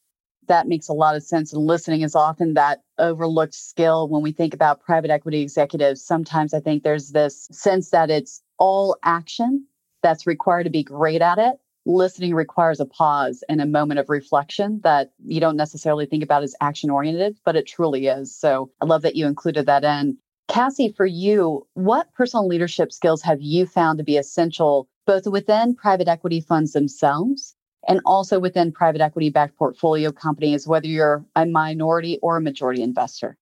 That 0.48 0.68
makes 0.68 0.88
a 0.88 0.94
lot 0.94 1.15
of 1.15 1.22
sense. 1.22 1.53
And 1.53 1.63
listening 1.63 2.01
is 2.01 2.15
often 2.15 2.56
that 2.56 2.82
overlooked 2.98 3.53
skill 3.53 4.10
when 4.10 4.24
we 4.24 4.32
think 4.32 4.56
about 4.56 4.82
private 4.82 5.12
equity 5.12 5.41
executives. 5.41 6.03
Sometimes 6.03 6.56
I 6.56 6.60
think 6.60 6.82
there's 6.82 7.12
this 7.12 7.48
sense 7.51 7.91
that 7.91 8.10
it's 8.10 8.41
all 8.58 8.98
action 9.03 9.68
that's 10.01 10.25
required 10.25 10.63
to 10.63 10.72
be 10.72 10.84
great 10.84 11.22
at 11.22 11.38
it 11.38 11.60
listening 11.89 12.36
requires 12.36 12.79
a 12.79 12.86
pause 12.86 13.43
and 13.50 13.60
a 13.60 13.65
moment 13.65 14.00
of 14.00 14.10
reflection 14.10 14.79
that 14.84 15.12
you 15.25 15.39
don't 15.39 15.58
necessarily 15.58 16.05
think 16.05 16.24
about 16.24 16.43
as 16.43 16.55
action 16.62 16.89
oriented, 16.89 17.38
but 17.43 17.55
it 17.55 17.65
truly 17.65 18.08
is. 18.08 18.36
So 18.36 18.69
I 18.81 18.86
love 18.86 19.01
that 19.01 19.15
you 19.15 19.25
included 19.25 19.65
that 19.65 19.84
in. 19.84 20.17
Cassie, 20.48 20.93
for 20.96 21.05
you, 21.05 21.67
what 21.74 22.12
personal 22.13 22.48
leadership 22.48 22.91
skills 22.91 23.22
have 23.22 23.41
you 23.41 23.65
found 23.65 23.98
to 23.98 24.03
be 24.03 24.17
essential 24.17 24.88
both 25.05 25.27
within 25.27 25.75
private 25.75 26.08
equity 26.08 26.41
funds 26.41 26.74
themselves 26.74 27.55
and 27.88 28.01
also 28.05 28.39
within 28.39 28.72
private 28.72 29.01
equity 29.01 29.29
backed 29.29 29.58
portfolio 29.58 30.12
companies, 30.12 30.67
whether 30.67 30.88
you're 30.88 31.25
a 31.36 31.46
minority 31.46 32.19
or 32.22 32.38
a 32.38 32.41
majority 32.41 32.81
investor? 32.81 33.38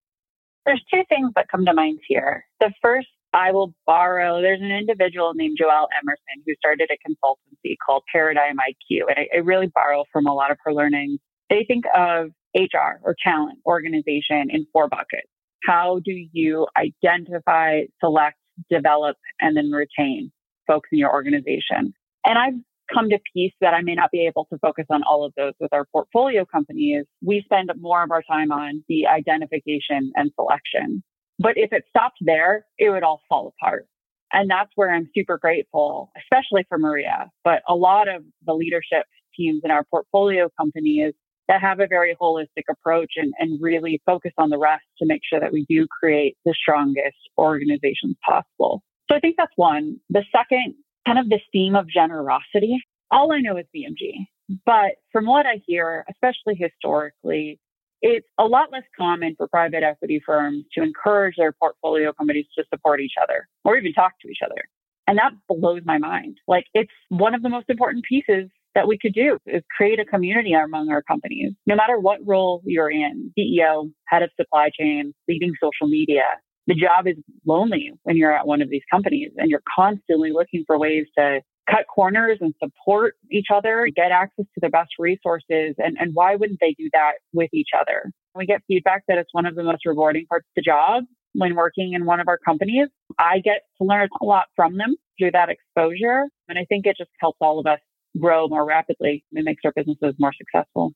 There's 0.65 0.83
two 0.93 1.03
things 1.09 1.31
that 1.35 1.47
come 1.49 1.65
to 1.65 1.73
mind 1.73 1.99
here. 2.07 2.45
The 2.59 2.73
first 2.81 3.07
I 3.33 3.51
will 3.51 3.73
borrow. 3.85 4.41
There's 4.41 4.61
an 4.61 4.71
individual 4.71 5.33
named 5.35 5.57
Joelle 5.61 5.87
Emerson 6.01 6.43
who 6.45 6.53
started 6.55 6.89
a 6.91 7.09
consultancy 7.09 7.75
called 7.85 8.03
Paradigm 8.11 8.55
IQ. 8.57 9.01
And 9.09 9.17
I, 9.17 9.27
I 9.35 9.37
really 9.39 9.67
borrow 9.67 10.05
from 10.11 10.27
a 10.27 10.33
lot 10.33 10.51
of 10.51 10.57
her 10.63 10.73
learnings. 10.73 11.19
They 11.49 11.65
think 11.67 11.85
of 11.95 12.31
HR 12.55 12.99
or 13.03 13.15
talent 13.23 13.59
organization 13.65 14.49
in 14.49 14.65
four 14.73 14.87
buckets. 14.87 15.27
How 15.63 15.99
do 16.03 16.11
you 16.31 16.67
identify, 16.77 17.81
select, 17.99 18.37
develop, 18.69 19.17
and 19.41 19.55
then 19.55 19.71
retain 19.71 20.31
folks 20.65 20.89
in 20.91 20.99
your 20.99 21.11
organization? 21.11 21.93
And 22.25 22.37
I've 22.37 22.53
come 22.93 23.09
to 23.09 23.19
peace 23.33 23.53
that 23.61 23.73
I 23.73 23.81
may 23.81 23.95
not 23.95 24.11
be 24.11 24.25
able 24.27 24.45
to 24.51 24.57
focus 24.59 24.85
on 24.89 25.03
all 25.03 25.25
of 25.25 25.33
those 25.35 25.53
with 25.59 25.73
our 25.73 25.85
portfolio 25.91 26.45
companies. 26.45 27.05
We 27.21 27.41
spend 27.43 27.69
more 27.79 28.03
of 28.03 28.11
our 28.11 28.23
time 28.23 28.51
on 28.51 28.83
the 28.87 29.07
identification 29.07 30.11
and 30.15 30.31
selection. 30.35 31.03
But 31.39 31.53
if 31.55 31.71
it 31.71 31.83
stopped 31.89 32.17
there, 32.21 32.65
it 32.77 32.89
would 32.89 33.03
all 33.03 33.21
fall 33.29 33.53
apart. 33.59 33.87
And 34.31 34.49
that's 34.49 34.71
where 34.75 34.93
I'm 34.93 35.09
super 35.15 35.37
grateful, 35.37 36.11
especially 36.17 36.65
for 36.67 36.77
Maria, 36.77 37.31
but 37.43 37.61
a 37.67 37.75
lot 37.75 38.07
of 38.07 38.23
the 38.45 38.53
leadership 38.53 39.05
teams 39.35 39.61
in 39.63 39.71
our 39.71 39.85
portfolio 39.85 40.49
companies 40.59 41.13
that 41.47 41.61
have 41.61 41.79
a 41.79 41.87
very 41.87 42.15
holistic 42.19 42.63
approach 42.69 43.13
and, 43.15 43.33
and 43.39 43.61
really 43.61 44.01
focus 44.05 44.33
on 44.37 44.49
the 44.49 44.57
rest 44.57 44.83
to 44.99 45.05
make 45.05 45.21
sure 45.23 45.39
that 45.39 45.53
we 45.53 45.65
do 45.69 45.87
create 45.87 46.35
the 46.43 46.53
strongest 46.61 47.15
organizations 47.37 48.17
possible. 48.27 48.83
So 49.09 49.15
I 49.15 49.19
think 49.19 49.35
that's 49.37 49.53
one. 49.55 49.97
The 50.09 50.25
second, 50.35 50.75
kind 51.05 51.17
of 51.17 51.29
this 51.29 51.41
theme 51.53 51.75
of 51.75 51.87
generosity. 51.87 52.79
All 53.09 53.31
I 53.31 53.39
know 53.39 53.55
is 53.55 53.65
VMG, 53.73 54.25
But 54.65 54.95
from 55.13 55.25
what 55.25 55.45
I 55.45 55.61
hear, 55.65 56.03
especially 56.11 56.55
historically, 56.59 57.59
it's 58.01 58.27
a 58.37 58.45
lot 58.45 58.71
less 58.71 58.83
common 58.97 59.35
for 59.37 59.47
private 59.47 59.83
equity 59.83 60.21
firms 60.25 60.65
to 60.73 60.83
encourage 60.83 61.35
their 61.37 61.51
portfolio 61.51 62.13
companies 62.13 62.45
to 62.57 62.63
support 62.73 63.01
each 63.01 63.15
other 63.21 63.47
or 63.63 63.77
even 63.77 63.93
talk 63.93 64.13
to 64.21 64.29
each 64.29 64.39
other. 64.45 64.63
And 65.07 65.17
that 65.17 65.31
blows 65.47 65.81
my 65.85 65.97
mind. 65.97 66.37
Like 66.47 66.65
it's 66.73 66.91
one 67.09 67.33
of 67.33 67.41
the 67.41 67.49
most 67.49 67.69
important 67.69 68.05
pieces 68.05 68.49
that 68.75 68.87
we 68.87 68.97
could 68.97 69.13
do 69.13 69.39
is 69.47 69.63
create 69.75 69.99
a 69.99 70.05
community 70.05 70.53
among 70.53 70.89
our 70.89 71.01
companies. 71.01 71.53
No 71.65 71.75
matter 71.75 71.99
what 71.99 72.19
role 72.25 72.61
you're 72.65 72.91
in, 72.91 73.33
CEO, 73.37 73.91
head 74.05 74.21
of 74.21 74.29
supply 74.39 74.69
chain, 74.77 75.13
leading 75.27 75.53
social 75.61 75.87
media, 75.87 76.23
the 76.67 76.75
job 76.75 77.07
is 77.07 77.15
lonely 77.45 77.93
when 78.03 78.17
you're 78.17 78.37
at 78.37 78.45
one 78.45 78.61
of 78.61 78.69
these 78.69 78.83
companies 78.91 79.31
and 79.37 79.49
you're 79.49 79.63
constantly 79.73 80.31
looking 80.31 80.63
for 80.67 80.77
ways 80.77 81.07
to 81.17 81.39
cut 81.69 81.85
corners 81.93 82.37
and 82.41 82.53
support 82.61 83.15
each 83.31 83.47
other, 83.53 83.89
get 83.93 84.11
access 84.11 84.45
to 84.55 84.59
the 84.61 84.69
best 84.69 84.91
resources. 84.99 85.75
And, 85.77 85.97
and 85.99 86.13
why 86.13 86.35
wouldn't 86.35 86.59
they 86.59 86.75
do 86.77 86.89
that 86.93 87.13
with 87.33 87.49
each 87.53 87.69
other? 87.77 88.11
We 88.35 88.45
get 88.45 88.61
feedback 88.67 89.03
that 89.07 89.17
it's 89.17 89.33
one 89.33 89.45
of 89.45 89.55
the 89.55 89.63
most 89.63 89.85
rewarding 89.85 90.25
parts 90.27 90.45
of 90.45 90.55
the 90.55 90.61
job 90.61 91.03
when 91.33 91.55
working 91.55 91.93
in 91.93 92.05
one 92.05 92.19
of 92.19 92.27
our 92.27 92.37
companies. 92.37 92.87
I 93.19 93.39
get 93.39 93.63
to 93.79 93.87
learn 93.87 94.09
a 94.21 94.25
lot 94.25 94.45
from 94.55 94.77
them 94.77 94.95
through 95.19 95.31
that 95.31 95.49
exposure. 95.49 96.25
And 96.47 96.57
I 96.57 96.65
think 96.65 96.85
it 96.85 96.95
just 96.97 97.11
helps 97.19 97.37
all 97.41 97.59
of 97.59 97.65
us 97.67 97.79
grow 98.19 98.47
more 98.47 98.65
rapidly. 98.65 99.23
and 99.33 99.43
makes 99.43 99.61
our 99.65 99.73
businesses 99.75 100.15
more 100.19 100.33
successful. 100.33 100.93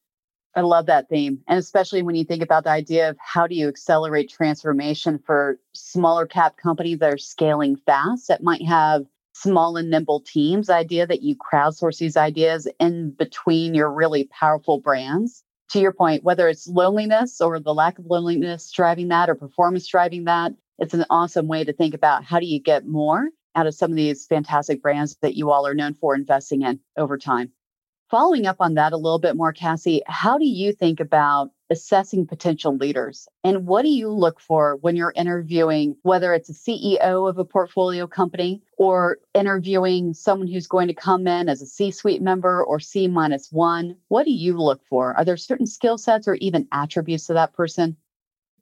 I 0.56 0.62
love 0.62 0.86
that 0.88 1.08
theme. 1.08 1.40
And 1.48 1.58
especially 1.58 2.02
when 2.02 2.16
you 2.16 2.26
think 2.26 2.44
about 2.44 2.66
the 2.66 2.72
idea 2.72 3.10
of 3.10 3.18
how 3.20 3.48
do 3.48 3.56
you 3.56 3.70
accelerate 3.70 4.30
transformation 4.30 5.18
for 5.26 5.58
smaller 5.74 6.26
cap 6.26 6.58
companies 6.58 7.00
that 7.00 7.14
are 7.14 7.18
scaling 7.18 7.78
fast 7.86 8.28
that 8.28 8.44
might 8.44 8.66
have 8.66 9.06
small 9.42 9.78
and 9.78 9.90
nimble 9.90 10.22
teams 10.22 10.70
idea 10.70 11.08
that 11.08 11.22
you 11.22 11.36
crowdsource 11.36 11.98
these 11.98 12.18
ideas 12.18 12.68
in 12.80 13.12
between 13.12 13.74
your 13.74 13.92
really 13.92 14.26
powerful 14.26 14.80
brands. 14.80 15.44
To 15.72 15.80
your 15.80 15.94
point, 15.94 16.24
whether 16.24 16.50
it's 16.50 16.68
loneliness 16.68 17.40
or 17.40 17.60
the 17.60 17.74
lack 17.74 17.98
of 17.98 18.06
loneliness 18.06 18.70
driving 18.72 19.08
that 19.08 19.30
or 19.30 19.36
performance 19.36 19.88
driving 19.88 20.26
that, 20.26 20.54
it's 20.80 20.94
an 20.94 21.06
awesome 21.10 21.48
way 21.48 21.64
to 21.64 21.74
think 21.74 21.94
about 21.94 22.24
how 22.24 22.40
do 22.40 22.46
you 22.46 22.60
get 22.60 22.86
more 22.86 23.30
out 23.56 23.68
of 23.68 23.74
some 23.74 23.92
of 23.92 23.96
these 23.96 24.26
fantastic 24.26 24.82
brands 24.82 25.18
that 25.22 25.36
you 25.36 25.52
all 25.52 25.66
are 25.66 25.74
known 25.74 25.94
for 25.94 26.16
investing 26.16 26.62
in 26.62 26.80
over 26.98 27.18
time. 27.18 27.52
Following 28.10 28.46
up 28.46 28.58
on 28.60 28.74
that 28.74 28.92
a 28.92 28.98
little 28.98 29.20
bit 29.20 29.38
more, 29.38 29.54
Cassie, 29.54 30.02
how 30.06 30.38
do 30.38 30.46
you 30.46 30.74
think 30.74 31.00
about 31.00 31.52
assessing 31.72 32.28
potential 32.28 32.76
leaders? 32.78 33.28
And 33.44 33.66
what 33.66 33.82
do 33.82 33.90
you 33.90 34.10
look 34.10 34.40
for 34.40 34.78
when 34.82 34.96
you're 34.96 35.14
interviewing, 35.16 35.96
whether 36.04 36.34
it's 36.34 36.50
a 36.50 36.54
CEO 36.54 37.28
of 37.28 37.40
a 37.40 37.46
portfolio 37.46 38.06
company 38.06 38.62
or 38.78 39.18
interviewing 39.34 40.14
someone 40.14 40.48
who's 40.48 40.68
going 40.68 40.90
to 40.90 40.94
come 40.94 41.26
in 41.26 41.50
as 41.50 41.62
a 41.62 41.66
C 41.66 41.90
suite 41.90 42.22
member 42.22 42.64
or 42.64 42.80
C 42.80 43.08
minus 43.08 43.48
one? 43.52 43.96
What 44.10 44.26
do 44.26 44.32
you 44.32 44.58
look 44.58 44.82
for? 44.88 45.16
Are 45.16 45.26
there 45.26 45.38
certain 45.38 45.66
skill 45.66 45.98
sets 45.98 46.28
or 46.28 46.36
even 46.36 46.68
attributes 46.72 47.26
to 47.28 47.34
that 47.34 47.54
person? 47.54 47.98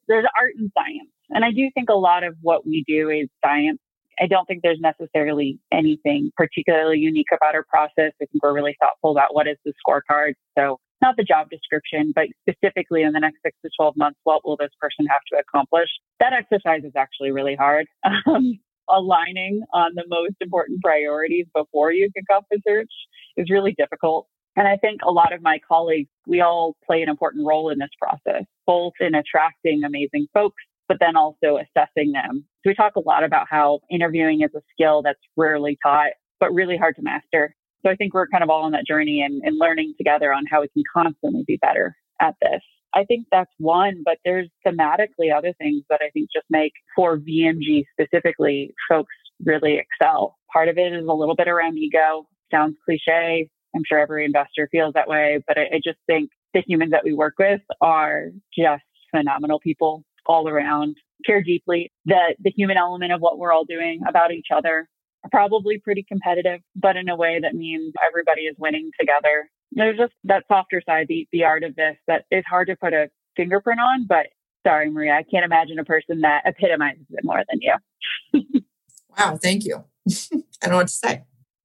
There's 0.07 0.25
art 0.39 0.53
and 0.57 0.71
science. 0.77 1.09
And 1.31 1.43
I 1.43 1.51
do 1.51 1.69
think 1.73 1.89
a 1.89 1.93
lot 1.93 2.23
of 2.23 2.35
what 2.41 2.65
we 2.65 2.83
do 2.87 3.09
is 3.09 3.27
science 3.43 3.79
I 4.21 4.27
don't 4.27 4.45
think 4.45 4.63
there's 4.63 4.81
necessarily 4.81 5.59
anything 5.71 6.31
particularly 6.35 6.97
unique 6.99 7.27
about 7.33 7.55
our 7.55 7.63
process. 7.63 8.11
I 8.21 8.25
think 8.25 8.43
we're 8.43 8.53
really 8.53 8.75
thoughtful 8.79 9.11
about 9.11 9.33
what 9.33 9.47
is 9.47 9.55
the 9.63 9.73
scorecard. 9.87 10.33
So 10.57 10.79
not 11.01 11.17
the 11.17 11.23
job 11.23 11.49
description, 11.49 12.11
but 12.13 12.27
specifically 12.47 13.03
in 13.03 13.13
the 13.13 13.19
next 13.19 13.37
six 13.43 13.55
to 13.63 13.69
12 13.77 13.95
months, 13.97 14.19
what 14.23 14.45
will 14.45 14.57
this 14.57 14.71
person 14.79 15.05
have 15.07 15.21
to 15.31 15.39
accomplish? 15.39 15.89
That 16.19 16.33
exercise 16.33 16.83
is 16.83 16.93
actually 16.95 17.31
really 17.31 17.55
hard. 17.55 17.87
Um, 18.27 18.59
aligning 18.89 19.61
on 19.73 19.91
the 19.95 20.03
most 20.07 20.35
important 20.41 20.81
priorities 20.81 21.45
before 21.55 21.91
you 21.91 22.09
kick 22.15 22.25
off 22.33 22.43
the 22.49 22.59
search 22.67 22.91
is 23.37 23.49
really 23.49 23.73
difficult. 23.77 24.27
And 24.55 24.67
I 24.67 24.77
think 24.77 25.01
a 25.03 25.11
lot 25.11 25.31
of 25.31 25.41
my 25.41 25.59
colleagues, 25.67 26.09
we 26.27 26.41
all 26.41 26.75
play 26.85 27.01
an 27.01 27.09
important 27.09 27.47
role 27.47 27.69
in 27.69 27.77
this 27.77 27.89
process, 28.01 28.43
both 28.65 28.93
in 28.99 29.15
attracting 29.15 29.83
amazing 29.85 30.27
folks, 30.33 30.61
but 30.87 30.97
then 30.99 31.15
also 31.15 31.57
assessing 31.57 32.11
them. 32.11 32.45
So 32.63 32.71
we 32.71 32.73
talk 32.73 32.95
a 32.95 32.99
lot 32.99 33.23
about 33.23 33.47
how 33.49 33.79
interviewing 33.89 34.41
is 34.41 34.49
a 34.55 34.61
skill 34.73 35.01
that's 35.03 35.19
rarely 35.37 35.77
taught, 35.83 36.11
but 36.39 36.51
really 36.51 36.77
hard 36.77 36.95
to 36.95 37.01
master. 37.01 37.55
So 37.83 37.89
I 37.89 37.95
think 37.95 38.13
we're 38.13 38.27
kind 38.27 38.43
of 38.43 38.49
all 38.49 38.63
on 38.63 38.71
that 38.73 38.85
journey 38.85 39.21
and, 39.21 39.41
and 39.43 39.57
learning 39.57 39.93
together 39.97 40.33
on 40.33 40.43
how 40.49 40.61
we 40.61 40.67
can 40.69 40.83
constantly 40.93 41.43
be 41.47 41.57
better 41.57 41.95
at 42.21 42.35
this. 42.41 42.61
I 42.93 43.03
think 43.03 43.27
that's 43.31 43.51
one, 43.59 44.01
but 44.03 44.17
there's 44.25 44.49
thematically 44.65 45.35
other 45.35 45.53
things 45.57 45.83
that 45.89 46.01
I 46.01 46.09
think 46.09 46.29
just 46.33 46.47
make 46.49 46.73
for 46.95 47.17
VMG 47.17 47.83
specifically 47.93 48.73
folks 48.89 49.13
really 49.45 49.77
excel. 49.79 50.37
Part 50.51 50.69
of 50.69 50.77
it 50.77 50.93
is 50.93 51.05
a 51.07 51.13
little 51.13 51.35
bit 51.35 51.47
around 51.47 51.77
ego. 51.77 52.27
Sounds 52.51 52.75
cliche. 52.83 53.49
I'm 53.75 53.83
sure 53.87 53.99
every 53.99 54.25
investor 54.25 54.67
feels 54.71 54.93
that 54.95 55.07
way, 55.07 55.39
but 55.47 55.57
I, 55.57 55.75
I 55.75 55.81
just 55.83 55.99
think 56.07 56.31
the 56.53 56.63
humans 56.65 56.91
that 56.91 57.03
we 57.03 57.13
work 57.13 57.35
with 57.37 57.61
are 57.81 58.29
just 58.57 58.83
phenomenal 59.11 59.59
people 59.59 60.03
all 60.25 60.49
around, 60.49 60.95
care 61.25 61.43
deeply. 61.43 61.91
The 62.05 62.35
the 62.39 62.51
human 62.55 62.77
element 62.77 63.11
of 63.11 63.21
what 63.21 63.37
we're 63.37 63.53
all 63.53 63.65
doing 63.65 64.01
about 64.07 64.31
each 64.31 64.47
other 64.55 64.87
probably 65.31 65.79
pretty 65.79 66.03
competitive, 66.03 66.61
but 66.75 66.95
in 66.95 67.09
a 67.09 67.15
way 67.15 67.39
that 67.41 67.55
means 67.55 67.93
everybody 68.07 68.41
is 68.41 68.55
winning 68.57 68.91
together. 68.99 69.49
There's 69.71 69.97
just 69.97 70.13
that 70.23 70.45
softer 70.47 70.81
side, 70.85 71.07
the, 71.07 71.27
the 71.31 71.43
art 71.43 71.63
of 71.63 71.75
this 71.75 71.95
that 72.07 72.25
is 72.31 72.43
hard 72.49 72.67
to 72.67 72.75
put 72.75 72.93
a 72.93 73.09
fingerprint 73.35 73.79
on, 73.79 74.05
but 74.07 74.27
sorry, 74.65 74.89
Maria, 74.89 75.13
I 75.13 75.23
can't 75.23 75.45
imagine 75.45 75.79
a 75.79 75.85
person 75.85 76.21
that 76.21 76.43
epitomizes 76.45 77.05
it 77.09 77.23
more 77.23 77.43
than 77.49 77.59
you. 77.61 78.61
wow, 79.17 79.37
thank 79.41 79.65
you. 79.65 79.83
I 80.09 80.41
don't 80.61 80.71
know 80.71 80.77
what 80.77 80.87
to 80.87 80.93
say. 80.93 81.23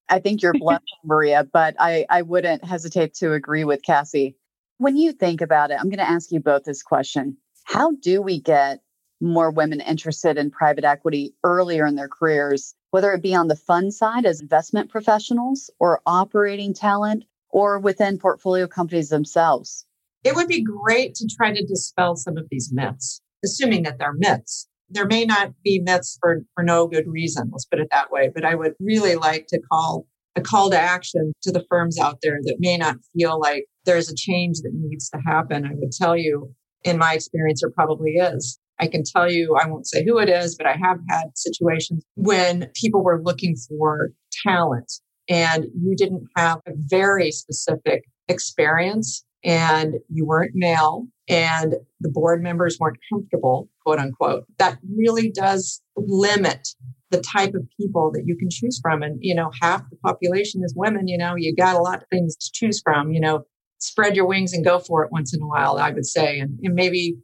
I 0.09 0.19
think 0.19 0.43
you're 0.43 0.53
blushing, 0.53 0.81
Maria, 1.05 1.45
but 1.45 1.75
I, 1.79 2.07
I 2.11 2.23
wouldn't 2.23 2.65
hesitate 2.65 3.15
to 3.15 3.33
agree 3.33 3.65
with 3.65 3.83
Cassie. 3.83 4.37
When 4.79 4.97
you 4.97 5.13
think 5.13 5.41
about 5.41 5.71
it, 5.71 5.79
I'm 5.81 5.89
going 5.89 5.99
to 5.99 6.09
ask 6.09 6.31
you 6.31 6.41
both 6.41 6.65
this 6.65 6.83
question. 6.83 7.37
How 7.65 7.93
do 8.03 8.21
we 8.21 8.41
get 8.41 8.81
more 9.21 9.51
women 9.51 9.81
interested 9.81 10.37
in 10.37 10.51
private 10.51 10.85
equity 10.85 11.35
earlier 11.45 11.87
in 11.87 11.95
their 11.95 12.09
careers, 12.09 12.75
whether 12.95 13.13
it 13.13 13.23
be 13.23 13.35
on 13.35 13.49
the 13.49 13.57
fund 13.57 13.93
side 13.93 14.25
as 14.25 14.41
investment 14.41 14.89
professionals 14.89 15.69
or 15.81 16.01
operating 16.07 16.73
talent 16.73 17.25
or 17.51 17.77
within 17.77 18.17
portfolio 18.17 18.69
companies 18.69 19.09
themselves? 19.09 19.85
It 20.23 20.37
would 20.37 20.47
be 20.47 20.63
great 20.63 21.17
to 21.17 21.29
try 21.37 21.53
to 21.53 21.67
dispel 21.67 22.15
some 22.15 22.37
of 22.37 22.47
these 22.53 22.71
myths, 22.73 23.21
assuming 23.45 23.83
that 23.83 23.99
they're 23.99 24.15
myths. 24.17 24.69
There 24.91 25.09
may 25.09 25.25
not 25.25 25.55
be 25.65 25.83
myths 25.85 26.17
for, 26.21 26.43
for 26.55 26.63
no 26.63 26.87
good 26.87 27.09
reason, 27.09 27.51
let's 27.51 27.65
put 27.65 27.81
it 27.81 27.89
that 27.91 28.13
way, 28.13 28.31
but 28.33 28.45
I 28.45 28.55
would 28.55 28.75
really 28.79 29.17
like 29.17 29.49
to 29.49 29.61
call 29.73 30.07
a 30.37 30.41
call 30.41 30.71
to 30.71 30.79
action 30.79 31.33
to 31.43 31.51
the 31.51 31.67
firms 31.69 31.99
out 31.99 32.19
there 32.23 32.39
that 32.45 32.59
may 32.61 32.77
not 32.77 32.99
feel 33.13 33.41
like 33.41 33.65
there's 33.87 34.09
a 34.09 34.15
change 34.15 34.59
that 34.61 34.71
needs 34.73 35.11
to 35.11 35.19
happen. 35.27 35.67
I 35.67 35.73
would 35.75 35.91
tell 35.91 36.17
you, 36.17 36.55
in 36.85 36.99
my 36.99 37.15
experience, 37.15 37.61
there 37.61 37.73
probably 37.73 38.13
is. 38.13 38.61
I 38.81 38.87
can 38.87 39.03
tell 39.05 39.31
you, 39.31 39.57
I 39.61 39.69
won't 39.69 39.87
say 39.87 40.05
who 40.05 40.19
it 40.19 40.29
is, 40.29 40.57
but 40.57 40.67
I 40.67 40.77
have 40.83 40.99
had 41.09 41.37
situations 41.37 42.05
when 42.17 42.71
people 42.75 43.05
were 43.05 43.23
looking 43.23 43.57
for 43.69 44.11
talent 44.47 44.93
and 45.29 45.67
you 45.81 45.95
didn't 45.97 46.27
have 46.37 46.61
a 46.67 46.73
very 46.77 47.31
specific 47.31 48.05
experience 48.29 49.25
and 49.45 49.95
you 50.09 50.27
weren't 50.27 50.53
male 50.55 51.07
and 51.29 51.77
the 52.01 52.09
board 52.09 52.43
members 52.43 52.79
weren't 52.81 52.99
comfortable, 53.13 53.69
quote 53.85 53.99
unquote. 53.99 54.45
That 54.59 54.79
really 54.97 55.31
does 55.31 55.81
limit 55.97 56.69
the 57.11 57.21
type 57.21 57.55
of 57.55 57.69
people 57.79 58.11
that 58.13 58.25
you 58.27 58.37
can 58.37 58.49
choose 58.51 58.81
from. 58.83 59.03
And, 59.03 59.19
you 59.21 59.35
know, 59.35 59.51
half 59.63 59.89
the 59.91 59.97
population 59.97 60.63
is 60.65 60.75
women, 60.77 61.07
you 61.07 61.17
know, 61.17 61.35
you 61.37 61.55
got 61.55 61.77
a 61.77 61.81
lot 61.81 62.03
of 62.03 62.09
things 62.11 62.37
to 62.37 62.51
choose 62.53 62.81
from, 62.83 63.13
you 63.13 63.21
know, 63.21 63.45
spread 63.79 64.17
your 64.17 64.27
wings 64.27 64.53
and 64.53 64.65
go 64.65 64.79
for 64.79 65.05
it 65.05 65.13
once 65.13 65.35
in 65.35 65.43
a 65.43 65.47
while, 65.47 65.77
I 65.79 65.91
would 65.91 66.07
say. 66.07 66.39
And, 66.39 66.59
and 66.63 66.75
maybe 66.75 67.17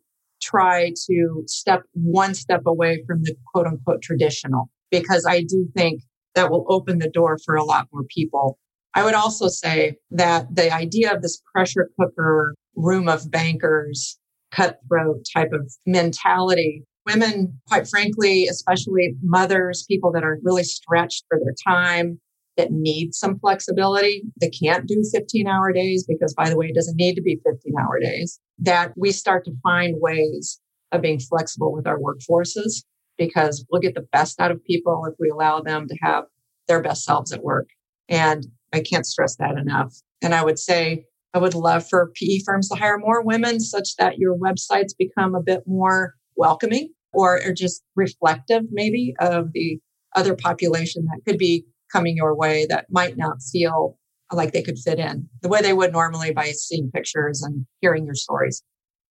try 0.50 0.92
to 1.08 1.42
step 1.46 1.82
one 1.92 2.34
step 2.34 2.62
away 2.66 3.02
from 3.06 3.22
the 3.22 3.34
quote 3.52 3.66
unquote 3.66 4.02
traditional, 4.02 4.70
because 4.90 5.26
I 5.28 5.42
do 5.42 5.68
think 5.76 6.02
that 6.34 6.50
will 6.50 6.66
open 6.68 6.98
the 6.98 7.10
door 7.10 7.38
for 7.44 7.54
a 7.54 7.64
lot 7.64 7.88
more 7.92 8.04
people. 8.14 8.58
I 8.94 9.04
would 9.04 9.14
also 9.14 9.48
say 9.48 9.96
that 10.10 10.54
the 10.54 10.72
idea 10.72 11.14
of 11.14 11.22
this 11.22 11.40
pressure 11.52 11.90
cooker 11.98 12.54
room 12.74 13.08
of 13.08 13.30
bankers, 13.30 14.18
cutthroat 14.50 15.24
type 15.32 15.50
of 15.52 15.72
mentality, 15.86 16.84
women, 17.06 17.60
quite 17.68 17.88
frankly, 17.88 18.46
especially 18.46 19.14
mothers, 19.22 19.84
people 19.88 20.12
that 20.12 20.24
are 20.24 20.38
really 20.42 20.64
stretched 20.64 21.24
for 21.28 21.38
their 21.38 21.54
time, 21.66 22.20
that 22.56 22.70
need 22.70 23.14
some 23.14 23.38
flexibility, 23.38 24.22
that 24.38 24.54
can't 24.60 24.86
do 24.86 25.02
15 25.12 25.46
hour 25.46 25.72
days, 25.72 26.04
because 26.06 26.34
by 26.34 26.48
the 26.48 26.56
way, 26.56 26.66
it 26.66 26.74
doesn't 26.74 26.96
need 26.96 27.14
to 27.14 27.22
be 27.22 27.40
15 27.44 27.74
hour 27.80 27.98
days, 28.00 28.40
that 28.58 28.92
we 28.96 29.12
start 29.12 29.44
to 29.44 29.52
find 29.62 30.00
ways 30.00 30.60
of 30.92 31.02
being 31.02 31.18
flexible 31.18 31.72
with 31.72 31.86
our 31.86 31.98
workforces 31.98 32.84
because 33.16 33.64
we'll 33.70 33.80
get 33.80 33.94
the 33.94 34.06
best 34.12 34.40
out 34.40 34.50
of 34.50 34.64
people 34.64 35.04
if 35.06 35.14
we 35.20 35.28
allow 35.28 35.60
them 35.60 35.86
to 35.86 35.96
have 36.02 36.24
their 36.66 36.82
best 36.82 37.04
selves 37.04 37.32
at 37.32 37.42
work. 37.42 37.68
And 38.08 38.46
I 38.72 38.80
can't 38.80 39.06
stress 39.06 39.36
that 39.36 39.56
enough. 39.56 39.94
And 40.22 40.34
I 40.34 40.44
would 40.44 40.58
say, 40.58 41.04
I 41.32 41.38
would 41.38 41.54
love 41.54 41.88
for 41.88 42.12
PE 42.14 42.40
firms 42.44 42.68
to 42.68 42.76
hire 42.76 42.98
more 42.98 43.22
women 43.22 43.60
such 43.60 43.96
that 43.96 44.18
your 44.18 44.36
websites 44.36 44.96
become 44.98 45.34
a 45.34 45.42
bit 45.42 45.62
more 45.66 46.14
welcoming 46.36 46.92
or, 47.12 47.40
or 47.44 47.52
just 47.52 47.82
reflective, 47.94 48.64
maybe, 48.72 49.14
of 49.20 49.52
the 49.52 49.78
other 50.16 50.34
population 50.34 51.06
that 51.06 51.20
could 51.24 51.38
be 51.38 51.64
coming 51.92 52.16
your 52.16 52.36
way 52.36 52.66
that 52.68 52.86
might 52.90 53.16
not 53.16 53.36
feel 53.52 53.96
like 54.32 54.52
they 54.52 54.62
could 54.62 54.78
fit 54.78 54.98
in 54.98 55.28
the 55.42 55.48
way 55.48 55.60
they 55.60 55.72
would 55.72 55.92
normally 55.92 56.32
by 56.32 56.52
seeing 56.52 56.90
pictures 56.92 57.42
and 57.42 57.66
hearing 57.80 58.04
your 58.04 58.14
stories. 58.14 58.62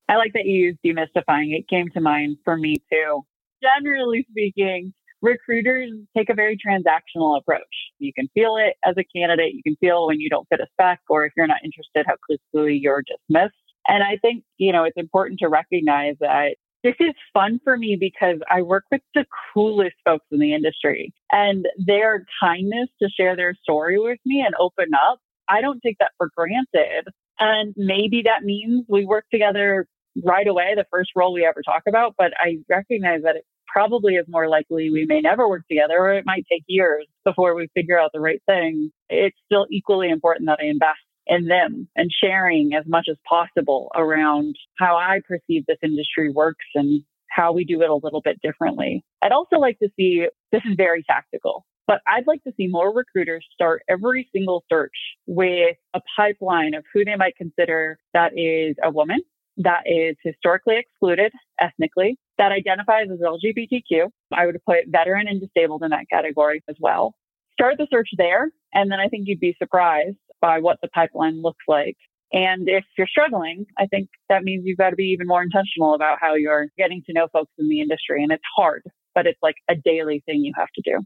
I 0.08 0.16
like 0.16 0.34
that 0.34 0.46
you 0.46 0.74
used 0.74 0.80
demystifying. 0.86 1.54
It 1.54 1.68
came 1.68 1.90
to 1.94 2.02
mind 2.02 2.38
for 2.44 2.58
me 2.58 2.78
too. 2.92 3.22
Generally 3.62 4.26
speaking, 4.32 4.94
recruiters 5.22 5.92
take 6.18 6.30
a 6.30 6.34
very 6.34 6.58
transactional 6.58 7.38
approach. 7.38 7.62
You 8.00 8.14
can 8.14 8.28
feel 8.34 8.56
it 8.58 8.76
as 8.86 8.96
a 8.98 9.04
candidate. 9.16 9.54
You 9.54 9.62
can 9.64 9.76
feel 9.80 10.08
when 10.08 10.20
you 10.20 10.30
don't 10.30 10.48
fit 10.50 10.62
a 10.62 10.68
spec 10.74 11.02
or 11.10 11.26
if 11.26 11.34
you're 11.36 11.48
not 11.48 11.60
interested, 11.64 12.06
how 12.08 12.16
quickly 12.26 12.80
you're 12.82 13.04
dismissed. 13.04 13.54
And 13.88 14.04
I 14.04 14.18
think, 14.22 14.44
you 14.58 14.72
know, 14.72 14.84
it's 14.84 14.98
important 14.98 15.40
to 15.40 15.50
recognize 15.50 16.16
that 16.22 16.56
this 16.84 16.96
is 17.00 17.14
fun 17.34 17.60
for 17.64 17.78
me 17.78 17.98
because 18.00 18.38
I 18.50 18.62
work 18.62 18.86
with 18.92 19.02
the 19.14 19.26
coolest 19.54 19.96
folks 20.06 20.26
in 20.32 20.40
the 20.40 20.54
industry 20.54 21.14
and 21.32 21.66
their 21.78 22.26
kindness 22.42 22.90
to 23.02 23.10
share 23.10 23.36
their 23.36 23.54
story 23.62 24.00
with 24.00 24.20
me 24.26 24.42
and 24.46 24.56
open 24.60 24.92
up. 24.94 25.20
I 25.48 25.62
don't 25.62 25.82
take 25.82 25.98
that 26.00 26.12
for 26.18 26.30
granted. 26.36 27.08
And 27.40 27.74
maybe 27.78 28.24
that 28.26 28.44
means 28.44 28.86
we 28.88 29.06
work 29.06 29.26
together 29.32 29.88
right 30.24 30.48
away, 30.48 30.74
the 30.76 30.86
first 30.92 31.12
role 31.16 31.34
we 31.34 31.46
ever 31.46 31.62
talk 31.62 31.84
about, 31.88 32.16
but 32.18 32.34
I 32.38 32.58
recognize 32.70 33.22
that 33.24 33.36
it 33.38 33.46
probably 33.72 34.16
is 34.16 34.26
more 34.28 34.50
likely 34.50 34.90
we 34.90 35.06
may 35.06 35.22
never 35.22 35.48
work 35.48 35.64
together 35.70 35.98
or 35.98 36.14
it 36.14 36.26
might 36.26 36.46
take 36.52 36.64
years 36.68 37.06
before 37.24 37.56
we 37.56 37.70
figure 37.76 38.00
out 38.00 38.12
the 38.14 38.20
right 38.20 38.42
thing. 38.48 38.92
It's 39.10 39.38
still 39.46 39.68
equally 39.70 40.10
important 40.10 40.48
that 40.48 40.60
I 40.62 40.66
invest 40.66 41.00
in 41.30 41.46
them 41.46 41.88
and 41.96 42.12
sharing 42.12 42.72
as 42.74 42.86
much 42.88 43.08
as 43.10 43.16
possible 43.28 43.92
around 43.96 44.56
how 44.78 44.98
I 44.98 45.22
perceive 45.26 45.66
this 45.68 45.78
industry 45.84 46.32
works 46.32 46.66
and 46.76 47.04
how 47.30 47.54
we 47.54 47.64
do 47.64 47.82
it 47.84 47.90
a 47.90 47.96
little 47.96 48.22
bit 48.22 48.42
differently. 48.42 49.06
I'd 49.22 49.32
also 49.32 49.58
like 49.58 49.78
to 49.80 49.90
see 49.96 50.26
this 50.52 50.62
is 50.66 50.76
very 50.76 51.04
tactical, 51.04 51.66
but 51.88 52.02
I'd 52.08 52.28
like 52.28 52.44
to 52.44 52.54
see 52.58 52.68
more 52.68 52.94
recruiters 52.94 53.46
start 53.54 53.84
every 53.88 54.28
single 54.34 54.64
search 54.68 54.96
with 55.28 55.78
a 55.94 56.02
pipeline 56.18 56.74
of 56.74 56.84
who 56.92 57.06
they 57.06 57.16
might 57.16 57.36
consider 57.38 58.00
that 58.14 58.32
is 58.36 58.76
a 58.84 58.90
woman, 58.90 59.20
that 59.58 59.84
is 59.86 60.16
historically 60.24 60.78
excluded 60.78 61.32
ethnically, 61.62 62.18
that 62.40 62.52
identifies 62.52 63.08
as 63.12 63.20
LGBTQ. 63.20 64.10
I 64.34 64.48
would 64.48 64.58
put 64.66 64.88
veteran 64.88 65.28
and 65.28 65.40
disabled 65.40 65.84
in 65.84 65.92
that 65.92 66.10
category 66.12 66.64
as 66.68 66.78
well. 66.80 67.14
Start 67.54 67.76
the 67.78 67.88
search 67.92 68.10
there, 68.18 68.50
and 68.74 68.90
then 68.90 69.00
I 69.00 69.10
think 69.10 69.28
you'd 69.28 69.40
be 69.40 69.56
surprised 69.60 70.16
by 70.42 70.60
what 70.60 70.78
the 70.82 70.88
pipeline 70.90 71.42
looks 71.42 71.64
like. 71.68 71.98
And 72.32 72.70
if 72.70 72.86
you're 72.98 73.08
struggling, 73.08 73.66
I 73.78 73.88
think 73.88 74.10
that 74.30 74.44
means 74.44 74.64
you've 74.66 74.78
got 74.78 74.92
to 74.92 74.96
be 74.96 75.06
even 75.06 75.28
more 75.28 75.42
intentional 75.42 75.96
about 75.96 76.20
how 76.22 76.36
you're 76.36 76.68
getting 76.78 77.02
to 77.08 77.14
know 77.14 77.28
folks 77.34 77.52
in 77.58 77.70
the 77.70 77.82
industry. 77.82 78.22
And 78.22 78.32
it's 78.32 78.44
hard, 78.56 78.84
but 79.16 79.26
it's 79.26 79.40
like 79.42 79.56
a 79.70 79.76
daily 79.76 80.22
thing 80.26 80.44
you 80.44 80.54
have 80.56 80.70
to 80.76 80.82
do. 80.84 81.00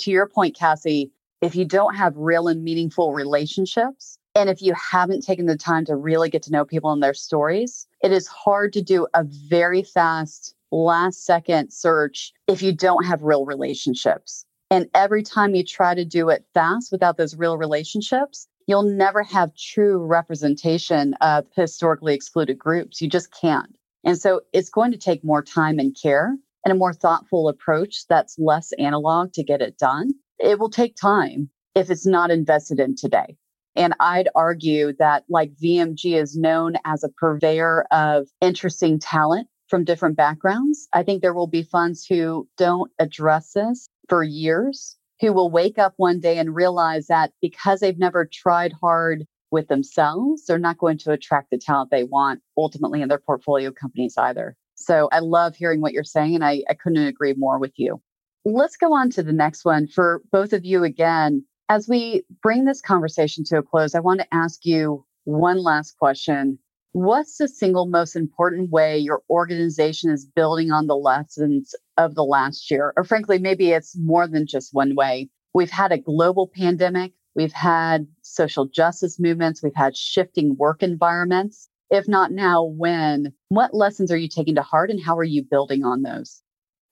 To 0.00 0.10
your 0.10 0.28
point, 0.28 0.56
Cassie, 0.56 1.10
if 1.40 1.56
you 1.56 1.64
don't 1.64 1.96
have 1.96 2.16
real 2.16 2.46
and 2.48 2.62
meaningful 2.62 3.12
relationships, 3.12 4.18
and 4.34 4.48
if 4.48 4.62
you 4.62 4.74
haven't 4.74 5.22
taken 5.22 5.46
the 5.46 5.56
time 5.56 5.84
to 5.86 5.96
really 5.96 6.30
get 6.30 6.42
to 6.44 6.52
know 6.52 6.64
people 6.64 6.92
and 6.92 7.02
their 7.02 7.14
stories, 7.14 7.88
it 8.02 8.12
is 8.12 8.28
hard 8.28 8.72
to 8.74 8.82
do 8.82 9.08
a 9.14 9.24
very 9.24 9.82
fast 9.82 10.54
last 10.70 11.24
second 11.24 11.72
search 11.72 12.32
if 12.46 12.62
you 12.62 12.72
don't 12.72 13.04
have 13.04 13.22
real 13.22 13.44
relationships. 13.44 14.44
And 14.70 14.88
every 14.94 15.24
time 15.24 15.56
you 15.56 15.64
try 15.64 15.96
to 15.96 16.04
do 16.04 16.28
it 16.28 16.44
fast 16.54 16.92
without 16.92 17.16
those 17.16 17.36
real 17.36 17.56
relationships, 17.56 18.46
you'll 18.66 18.82
never 18.82 19.22
have 19.22 19.54
true 19.56 19.98
representation 20.04 21.14
of 21.20 21.46
historically 21.54 22.14
excluded 22.14 22.58
groups. 22.58 23.00
You 23.00 23.08
just 23.08 23.32
can't. 23.32 23.74
And 24.04 24.18
so 24.18 24.42
it's 24.52 24.70
going 24.70 24.92
to 24.92 24.98
take 24.98 25.24
more 25.24 25.42
time 25.42 25.78
and 25.78 25.96
care 26.00 26.36
and 26.64 26.72
a 26.72 26.76
more 26.76 26.92
thoughtful 26.92 27.48
approach 27.48 28.06
that's 28.08 28.38
less 28.38 28.72
analog 28.78 29.32
to 29.34 29.44
get 29.44 29.60
it 29.60 29.78
done. 29.78 30.10
It 30.38 30.58
will 30.58 30.70
take 30.70 30.96
time 30.96 31.50
if 31.74 31.90
it's 31.90 32.06
not 32.06 32.30
invested 32.30 32.80
in 32.80 32.96
today. 32.96 33.36
And 33.76 33.94
I'd 34.00 34.28
argue 34.34 34.92
that 34.98 35.24
like 35.28 35.52
VMG 35.62 36.20
is 36.20 36.36
known 36.36 36.74
as 36.84 37.04
a 37.04 37.08
purveyor 37.08 37.86
of 37.90 38.28
interesting 38.40 38.98
talent 38.98 39.48
from 39.68 39.84
different 39.84 40.16
backgrounds. 40.16 40.88
I 40.92 41.04
think 41.04 41.22
there 41.22 41.34
will 41.34 41.46
be 41.46 41.62
funds 41.62 42.04
who 42.04 42.48
don't 42.56 42.90
address 42.98 43.52
this 43.52 43.88
for 44.08 44.24
years, 44.24 44.96
who 45.20 45.32
will 45.32 45.50
wake 45.50 45.78
up 45.78 45.94
one 45.96 46.20
day 46.20 46.38
and 46.38 46.54
realize 46.54 47.06
that 47.08 47.32
because 47.42 47.80
they've 47.80 47.98
never 47.98 48.28
tried 48.30 48.72
hard 48.80 49.26
with 49.50 49.68
themselves, 49.68 50.46
they're 50.46 50.58
not 50.58 50.78
going 50.78 50.98
to 50.98 51.12
attract 51.12 51.50
the 51.50 51.58
talent 51.58 51.90
they 51.90 52.04
want 52.04 52.40
ultimately 52.56 53.02
in 53.02 53.08
their 53.08 53.18
portfolio 53.18 53.70
companies 53.70 54.14
either. 54.16 54.56
So 54.74 55.08
I 55.12 55.18
love 55.18 55.56
hearing 55.56 55.80
what 55.80 55.92
you're 55.92 56.04
saying, 56.04 56.34
and 56.34 56.44
I, 56.44 56.62
I 56.70 56.74
couldn't 56.74 57.06
agree 57.06 57.34
more 57.36 57.58
with 57.58 57.72
you. 57.76 58.00
Let's 58.44 58.76
go 58.76 58.94
on 58.94 59.10
to 59.10 59.22
the 59.22 59.32
next 59.32 59.64
one 59.64 59.86
for 59.86 60.22
both 60.32 60.52
of 60.54 60.64
you 60.64 60.84
again. 60.84 61.44
As 61.68 61.86
we 61.86 62.24
bring 62.42 62.64
this 62.64 62.80
conversation 62.80 63.44
to 63.44 63.58
a 63.58 63.62
close, 63.62 63.94
I 63.94 64.00
want 64.00 64.20
to 64.20 64.34
ask 64.34 64.64
you 64.64 65.04
one 65.24 65.62
last 65.62 65.98
question. 65.98 66.58
What's 66.92 67.38
the 67.38 67.46
single 67.46 67.86
most 67.86 68.16
important 68.16 68.70
way 68.70 68.98
your 68.98 69.22
organization 69.30 70.10
is 70.10 70.26
building 70.26 70.72
on 70.72 70.88
the 70.88 70.96
lessons 70.96 71.72
of 71.96 72.16
the 72.16 72.24
last 72.24 72.68
year? 72.68 72.92
Or 72.96 73.04
frankly, 73.04 73.38
maybe 73.38 73.70
it's 73.70 73.96
more 73.96 74.26
than 74.26 74.44
just 74.44 74.74
one 74.74 74.96
way. 74.96 75.28
We've 75.54 75.70
had 75.70 75.92
a 75.92 75.98
global 75.98 76.50
pandemic. 76.52 77.12
We've 77.36 77.52
had 77.52 78.08
social 78.22 78.66
justice 78.66 79.20
movements. 79.20 79.62
We've 79.62 79.72
had 79.74 79.96
shifting 79.96 80.56
work 80.56 80.82
environments. 80.82 81.68
If 81.90 82.08
not 82.08 82.32
now, 82.32 82.64
when? 82.64 83.32
What 83.50 83.72
lessons 83.72 84.10
are 84.10 84.16
you 84.16 84.28
taking 84.28 84.56
to 84.56 84.62
heart 84.62 84.90
and 84.90 85.00
how 85.00 85.16
are 85.16 85.24
you 85.24 85.44
building 85.44 85.84
on 85.84 86.02
those? 86.02 86.42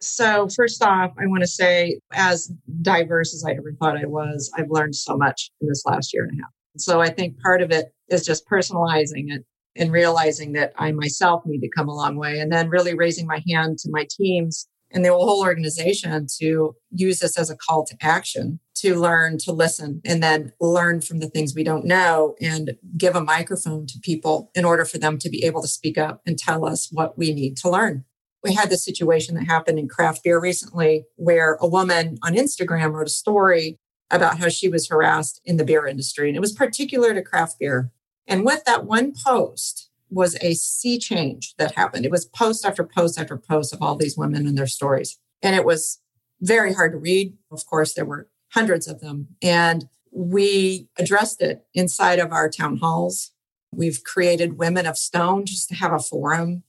So, 0.00 0.48
first 0.54 0.80
off, 0.82 1.10
I 1.18 1.26
want 1.26 1.42
to 1.42 1.48
say, 1.48 1.98
as 2.12 2.52
diverse 2.82 3.34
as 3.34 3.44
I 3.44 3.52
ever 3.52 3.72
thought 3.80 3.96
I 3.96 4.06
was, 4.06 4.48
I've 4.56 4.70
learned 4.70 4.94
so 4.94 5.16
much 5.16 5.50
in 5.60 5.66
this 5.66 5.84
last 5.84 6.14
year 6.14 6.22
and 6.22 6.38
a 6.38 6.42
half. 6.42 6.52
So, 6.76 7.00
I 7.00 7.10
think 7.10 7.40
part 7.40 7.62
of 7.62 7.72
it 7.72 7.86
is 8.08 8.24
just 8.24 8.48
personalizing 8.48 9.24
it 9.28 9.44
and 9.78 9.92
realizing 9.92 10.52
that 10.52 10.72
I 10.76 10.92
myself 10.92 11.42
need 11.46 11.60
to 11.60 11.70
come 11.70 11.88
a 11.88 11.94
long 11.94 12.16
way, 12.16 12.40
and 12.40 12.52
then 12.52 12.68
really 12.68 12.94
raising 12.94 13.26
my 13.26 13.42
hand 13.48 13.78
to 13.78 13.90
my 13.90 14.06
teams 14.10 14.68
and 14.90 15.04
the 15.04 15.12
whole 15.12 15.42
organization 15.42 16.26
to 16.40 16.74
use 16.90 17.18
this 17.18 17.38
as 17.38 17.50
a 17.50 17.56
call 17.56 17.84
to 17.86 17.96
action 18.00 18.58
to 18.76 18.94
learn 18.94 19.38
to 19.38 19.52
listen 19.52 20.00
and 20.04 20.22
then 20.22 20.52
learn 20.60 21.00
from 21.00 21.18
the 21.18 21.28
things 21.28 21.54
we 21.54 21.64
don't 21.64 21.84
know 21.84 22.34
and 22.40 22.76
give 22.96 23.16
a 23.16 23.20
microphone 23.20 23.86
to 23.86 23.98
people 24.02 24.50
in 24.54 24.64
order 24.64 24.84
for 24.84 24.98
them 24.98 25.18
to 25.18 25.28
be 25.28 25.44
able 25.44 25.60
to 25.60 25.68
speak 25.68 25.98
up 25.98 26.22
and 26.26 26.38
tell 26.38 26.64
us 26.64 26.88
what 26.90 27.18
we 27.18 27.34
need 27.34 27.56
to 27.56 27.68
learn. 27.68 28.04
We 28.44 28.54
had 28.54 28.70
this 28.70 28.84
situation 28.84 29.34
that 29.34 29.46
happened 29.46 29.78
in 29.78 29.88
craft 29.88 30.22
beer 30.22 30.40
recently 30.40 31.04
where 31.16 31.58
a 31.60 31.66
woman 31.66 32.18
on 32.22 32.34
Instagram 32.34 32.92
wrote 32.92 33.08
a 33.08 33.10
story 33.10 33.78
about 34.10 34.38
how 34.38 34.48
she 34.48 34.68
was 34.68 34.88
harassed 34.88 35.40
in 35.44 35.56
the 35.56 35.64
beer 35.64 35.86
industry. 35.86 36.28
And 36.28 36.36
it 36.36 36.40
was 36.40 36.52
particular 36.52 37.12
to 37.12 37.22
craft 37.22 37.56
beer. 37.58 37.90
And 38.28 38.44
with 38.44 38.64
that 38.64 38.84
one 38.84 39.14
post 39.24 39.88
was 40.10 40.36
a 40.40 40.54
sea 40.54 40.98
change 40.98 41.54
that 41.58 41.74
happened. 41.74 42.04
It 42.04 42.10
was 42.10 42.26
post 42.26 42.64
after 42.64 42.84
post 42.84 43.18
after 43.18 43.36
post 43.36 43.74
of 43.74 43.82
all 43.82 43.96
these 43.96 44.16
women 44.16 44.46
and 44.46 44.56
their 44.56 44.66
stories. 44.66 45.18
And 45.42 45.56
it 45.56 45.64
was 45.64 46.00
very 46.40 46.74
hard 46.74 46.92
to 46.92 46.98
read. 46.98 47.36
Of 47.50 47.66
course, 47.66 47.94
there 47.94 48.04
were 48.04 48.28
hundreds 48.52 48.86
of 48.86 49.00
them. 49.00 49.28
And 49.42 49.88
we 50.10 50.88
addressed 50.98 51.42
it 51.42 51.64
inside 51.74 52.18
of 52.18 52.32
our 52.32 52.48
town 52.48 52.78
halls. 52.78 53.32
We've 53.72 54.02
created 54.04 54.58
Women 54.58 54.86
of 54.86 54.96
Stone 54.96 55.46
just 55.46 55.68
to 55.68 55.74
have 55.74 55.92
a 55.92 55.98
forum 55.98 56.62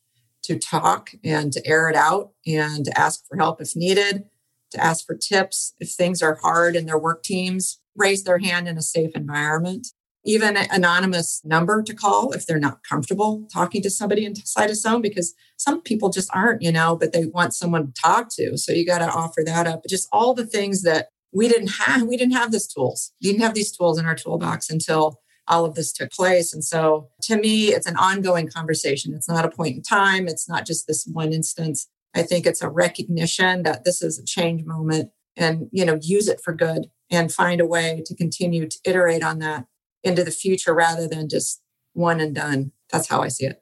to 0.44 0.58
talk 0.58 1.12
and 1.24 1.52
to 1.54 1.66
air 1.68 1.90
it 1.90 1.96
out 1.96 2.32
and 2.46 2.86
to 2.86 3.00
ask 3.00 3.26
for 3.28 3.38
help 3.38 3.62
if 3.62 3.76
needed, 3.76 4.26
to 4.72 4.84
ask 4.84 5.06
for 5.06 5.16
tips 5.16 5.74
if 5.80 5.92
things 5.92 6.22
are 6.22 6.40
hard 6.42 6.76
in 6.76 6.86
their 6.86 6.98
work 6.98 7.24
teams, 7.24 7.80
raise 7.96 8.24
their 8.24 8.40
hand 8.40 8.68
in 8.68 8.78
a 8.78 8.82
safe 8.82 9.12
environment. 9.16 9.88
Even 10.26 10.58
an 10.58 10.68
anonymous 10.72 11.42
number 11.46 11.82
to 11.82 11.94
call 11.94 12.32
if 12.34 12.46
they're 12.46 12.60
not 12.60 12.84
comfortable 12.84 13.48
talking 13.52 13.82
to 13.82 13.90
somebody 13.90 14.26
inside 14.26 14.70
a 14.70 14.76
zone, 14.76 15.02
because 15.02 15.34
some 15.58 15.82
people 15.82 16.10
just 16.10 16.30
aren't, 16.34 16.62
you 16.62 16.72
know, 16.72 16.96
but 16.96 17.14
they 17.14 17.26
want 17.26 17.54
someone 17.54 17.88
to 17.88 18.02
talk 18.02 18.28
to. 18.36 18.58
So 18.58 18.72
you 18.72 18.86
got 18.86 19.00
to 19.00 19.10
offer 19.10 19.42
that 19.46 19.66
up. 19.66 19.82
Just 19.88 20.08
all 20.12 20.34
the 20.34 20.46
things 20.46 20.84
that 20.84 21.08
we 21.32 21.48
didn't 21.48 21.72
have, 21.72 22.04
we 22.04 22.18
didn't 22.18 22.34
have 22.34 22.52
these 22.52 22.68
tools. 22.68 23.14
We 23.22 23.30
didn't 23.30 23.44
have 23.44 23.54
these 23.54 23.72
tools 23.72 23.98
in 23.98 24.06
our 24.06 24.16
toolbox 24.16 24.70
until 24.70 25.20
all 25.48 25.66
of 25.66 25.76
this 25.76 25.92
took 25.92 26.12
place. 26.12 26.54
And 26.54 26.64
so 26.64 27.10
to 27.24 27.38
me, 27.38 27.70
it's 27.70 27.88
an 27.88 27.96
ongoing 27.96 28.48
conversation. 28.48 29.14
It's 29.14 29.30
not 29.30 29.46
a 29.46 29.50
point 29.50 29.78
in 29.78 29.82
time. 29.82 30.28
It's 30.28 30.50
not 30.50 30.66
just 30.66 30.86
this 30.86 31.08
one 31.12 31.34
instance. 31.34 31.88
I 32.16 32.24
think 32.24 32.46
it's 32.46 32.62
a 32.62 32.70
recognition 32.70 33.64
that 33.64 33.84
this 33.84 34.02
is 34.02 34.20
a 34.20 34.26
change 34.26 34.66
moment 34.66 35.12
and, 35.36 35.68
you 35.72 35.86
know, 35.86 35.98
use 36.02 36.28
it 36.28 36.42
for 36.44 36.54
good 36.54 36.88
and 37.10 37.34
find 37.34 37.62
a 37.62 37.66
way 37.66 38.04
to 38.06 38.16
continue 38.16 38.68
to 38.68 38.78
iterate 38.84 39.24
on 39.24 39.40
that 39.40 39.66
into 40.04 40.24
the 40.24 40.32
future 40.32 40.74
rather 40.74 41.08
than 41.08 41.30
just 41.30 41.62
one 41.94 42.20
and 42.20 42.36
done. 42.36 42.72
That's 42.92 43.08
how 43.08 43.22
I 43.22 43.28
see 43.28 43.46
it. 43.46 43.62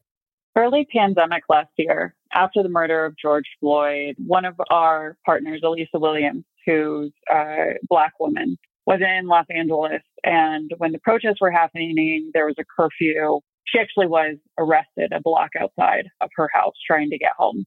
Early 0.56 0.88
pandemic 0.92 1.44
last 1.50 1.70
year, 1.78 2.16
after 2.34 2.64
the 2.64 2.70
murder 2.70 3.06
of 3.06 3.16
George 3.18 3.46
Floyd, 3.60 4.16
one 4.18 4.46
of 4.46 4.56
our 4.70 5.18
partners, 5.26 5.62
Elisa 5.64 6.00
Williams, 6.00 6.46
who's 6.66 7.12
a 7.32 7.74
Black 7.88 8.14
woman, 8.20 8.58
was 8.86 9.00
in 9.02 9.28
Los 9.28 9.46
Angeles. 9.50 10.02
And 10.24 10.72
when 10.78 10.94
the 10.94 11.00
protests 11.00 11.42
were 11.42 11.52
happening, 11.52 12.32
there 12.34 12.46
was 12.46 12.56
a 12.58 12.64
curfew. 12.76 13.40
She 13.66 13.80
actually 13.80 14.08
was 14.08 14.38
arrested 14.58 15.12
a 15.14 15.22
block 15.22 15.52
outside 15.60 16.08
of 16.22 16.30
her 16.36 16.50
house 16.54 16.76
trying 16.86 17.10
to 17.12 17.18
get 17.18 17.32
home. 17.38 17.66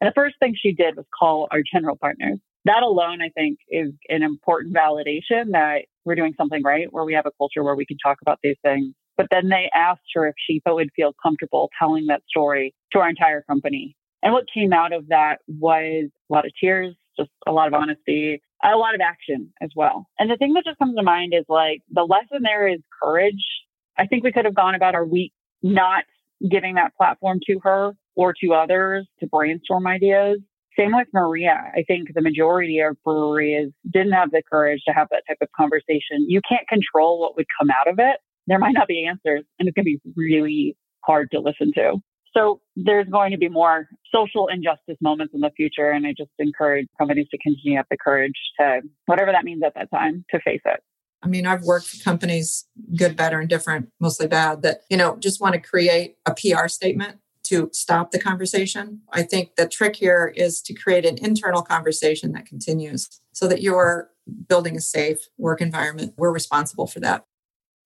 And 0.00 0.08
the 0.08 0.14
first 0.14 0.36
thing 0.38 0.54
she 0.58 0.72
did 0.72 0.96
was 0.96 1.06
call 1.18 1.48
our 1.50 1.60
general 1.74 1.96
partners. 1.96 2.38
That 2.64 2.82
alone, 2.82 3.20
I 3.20 3.30
think, 3.30 3.58
is 3.68 3.92
an 4.08 4.22
important 4.22 4.74
validation 4.74 5.52
that 5.52 5.82
we're 6.04 6.14
doing 6.14 6.34
something 6.36 6.62
right, 6.62 6.92
where 6.92 7.04
we 7.04 7.14
have 7.14 7.26
a 7.26 7.32
culture 7.38 7.62
where 7.62 7.74
we 7.74 7.86
can 7.86 7.98
talk 7.98 8.18
about 8.22 8.38
these 8.42 8.56
things. 8.62 8.94
But 9.16 9.26
then 9.30 9.48
they 9.48 9.70
asked 9.74 10.00
her 10.14 10.26
if 10.26 10.34
she 10.38 10.62
would 10.66 10.90
feel 10.96 11.12
comfortable 11.22 11.70
telling 11.78 12.06
that 12.06 12.22
story 12.28 12.74
to 12.92 13.00
our 13.00 13.08
entire 13.08 13.42
company. 13.42 13.96
And 14.22 14.32
what 14.32 14.44
came 14.52 14.72
out 14.72 14.92
of 14.92 15.08
that 15.08 15.40
was 15.46 16.08
a 16.30 16.32
lot 16.32 16.46
of 16.46 16.52
tears, 16.60 16.94
just 17.18 17.30
a 17.46 17.52
lot 17.52 17.68
of 17.68 17.74
honesty, 17.74 18.40
a 18.62 18.76
lot 18.76 18.94
of 18.94 19.00
action 19.00 19.52
as 19.60 19.70
well. 19.74 20.06
And 20.18 20.30
the 20.30 20.36
thing 20.36 20.54
that 20.54 20.64
just 20.64 20.78
comes 20.78 20.96
to 20.96 21.02
mind 21.02 21.34
is 21.34 21.44
like 21.48 21.80
the 21.90 22.02
lesson 22.02 22.42
there 22.42 22.68
is 22.68 22.80
courage. 23.02 23.44
I 23.98 24.06
think 24.06 24.24
we 24.24 24.32
could 24.32 24.44
have 24.44 24.54
gone 24.54 24.74
about 24.74 24.94
our 24.94 25.04
week 25.04 25.32
not 25.62 26.04
giving 26.50 26.76
that 26.76 26.96
platform 26.96 27.40
to 27.46 27.58
her 27.62 27.92
or 28.16 28.34
to 28.42 28.52
others 28.54 29.06
to 29.20 29.26
brainstorm 29.26 29.86
ideas. 29.86 30.38
Same 30.80 30.92
with 30.94 31.08
Maria. 31.12 31.70
I 31.74 31.84
think 31.86 32.08
the 32.14 32.22
majority 32.22 32.78
of 32.80 32.96
breweries 33.04 33.70
didn't 33.92 34.12
have 34.12 34.30
the 34.30 34.42
courage 34.50 34.80
to 34.88 34.94
have 34.94 35.08
that 35.10 35.24
type 35.28 35.36
of 35.42 35.48
conversation. 35.54 36.24
You 36.26 36.40
can't 36.48 36.66
control 36.68 37.20
what 37.20 37.36
would 37.36 37.44
come 37.58 37.68
out 37.70 37.86
of 37.86 37.98
it. 37.98 38.18
There 38.46 38.58
might 38.58 38.72
not 38.72 38.88
be 38.88 39.06
answers, 39.06 39.44
and 39.58 39.68
it's 39.68 39.74
going 39.74 39.84
to 39.84 39.90
be 39.90 40.00
really 40.16 40.76
hard 41.04 41.30
to 41.32 41.40
listen 41.40 41.72
to. 41.74 41.96
So 42.34 42.60
there's 42.76 43.08
going 43.08 43.32
to 43.32 43.36
be 43.36 43.48
more 43.48 43.88
social 44.14 44.48
injustice 44.48 44.96
moments 45.02 45.34
in 45.34 45.40
the 45.40 45.50
future. 45.54 45.90
And 45.90 46.06
I 46.06 46.14
just 46.16 46.30
encourage 46.38 46.86
companies 46.98 47.26
to 47.32 47.38
continue 47.38 47.72
to 47.72 47.76
have 47.76 47.86
the 47.90 47.98
courage 47.98 48.32
to, 48.58 48.80
whatever 49.06 49.32
that 49.32 49.44
means 49.44 49.62
at 49.62 49.74
that 49.74 49.90
time, 49.90 50.24
to 50.30 50.40
face 50.40 50.62
it. 50.64 50.80
I 51.22 51.26
mean, 51.26 51.44
I've 51.46 51.64
worked 51.64 51.88
for 51.88 52.02
companies, 52.02 52.66
good, 52.96 53.16
better, 53.16 53.38
and 53.40 53.50
different, 53.50 53.90
mostly 54.00 54.28
bad, 54.28 54.62
that, 54.62 54.82
you 54.88 54.96
know, 54.96 55.16
just 55.16 55.42
want 55.42 55.54
to 55.54 55.60
create 55.60 56.16
a 56.24 56.34
PR 56.34 56.68
statement 56.68 57.18
to 57.50 57.68
stop 57.72 58.12
the 58.12 58.18
conversation. 58.18 59.00
I 59.12 59.22
think 59.22 59.56
the 59.56 59.68
trick 59.68 59.96
here 59.96 60.32
is 60.36 60.62
to 60.62 60.74
create 60.74 61.04
an 61.04 61.18
internal 61.18 61.62
conversation 61.62 62.32
that 62.32 62.46
continues 62.46 63.20
so 63.32 63.48
that 63.48 63.60
you're 63.60 64.10
building 64.48 64.76
a 64.76 64.80
safe 64.80 65.18
work 65.36 65.60
environment. 65.60 66.14
We're 66.16 66.32
responsible 66.32 66.86
for 66.86 67.00
that. 67.00 67.24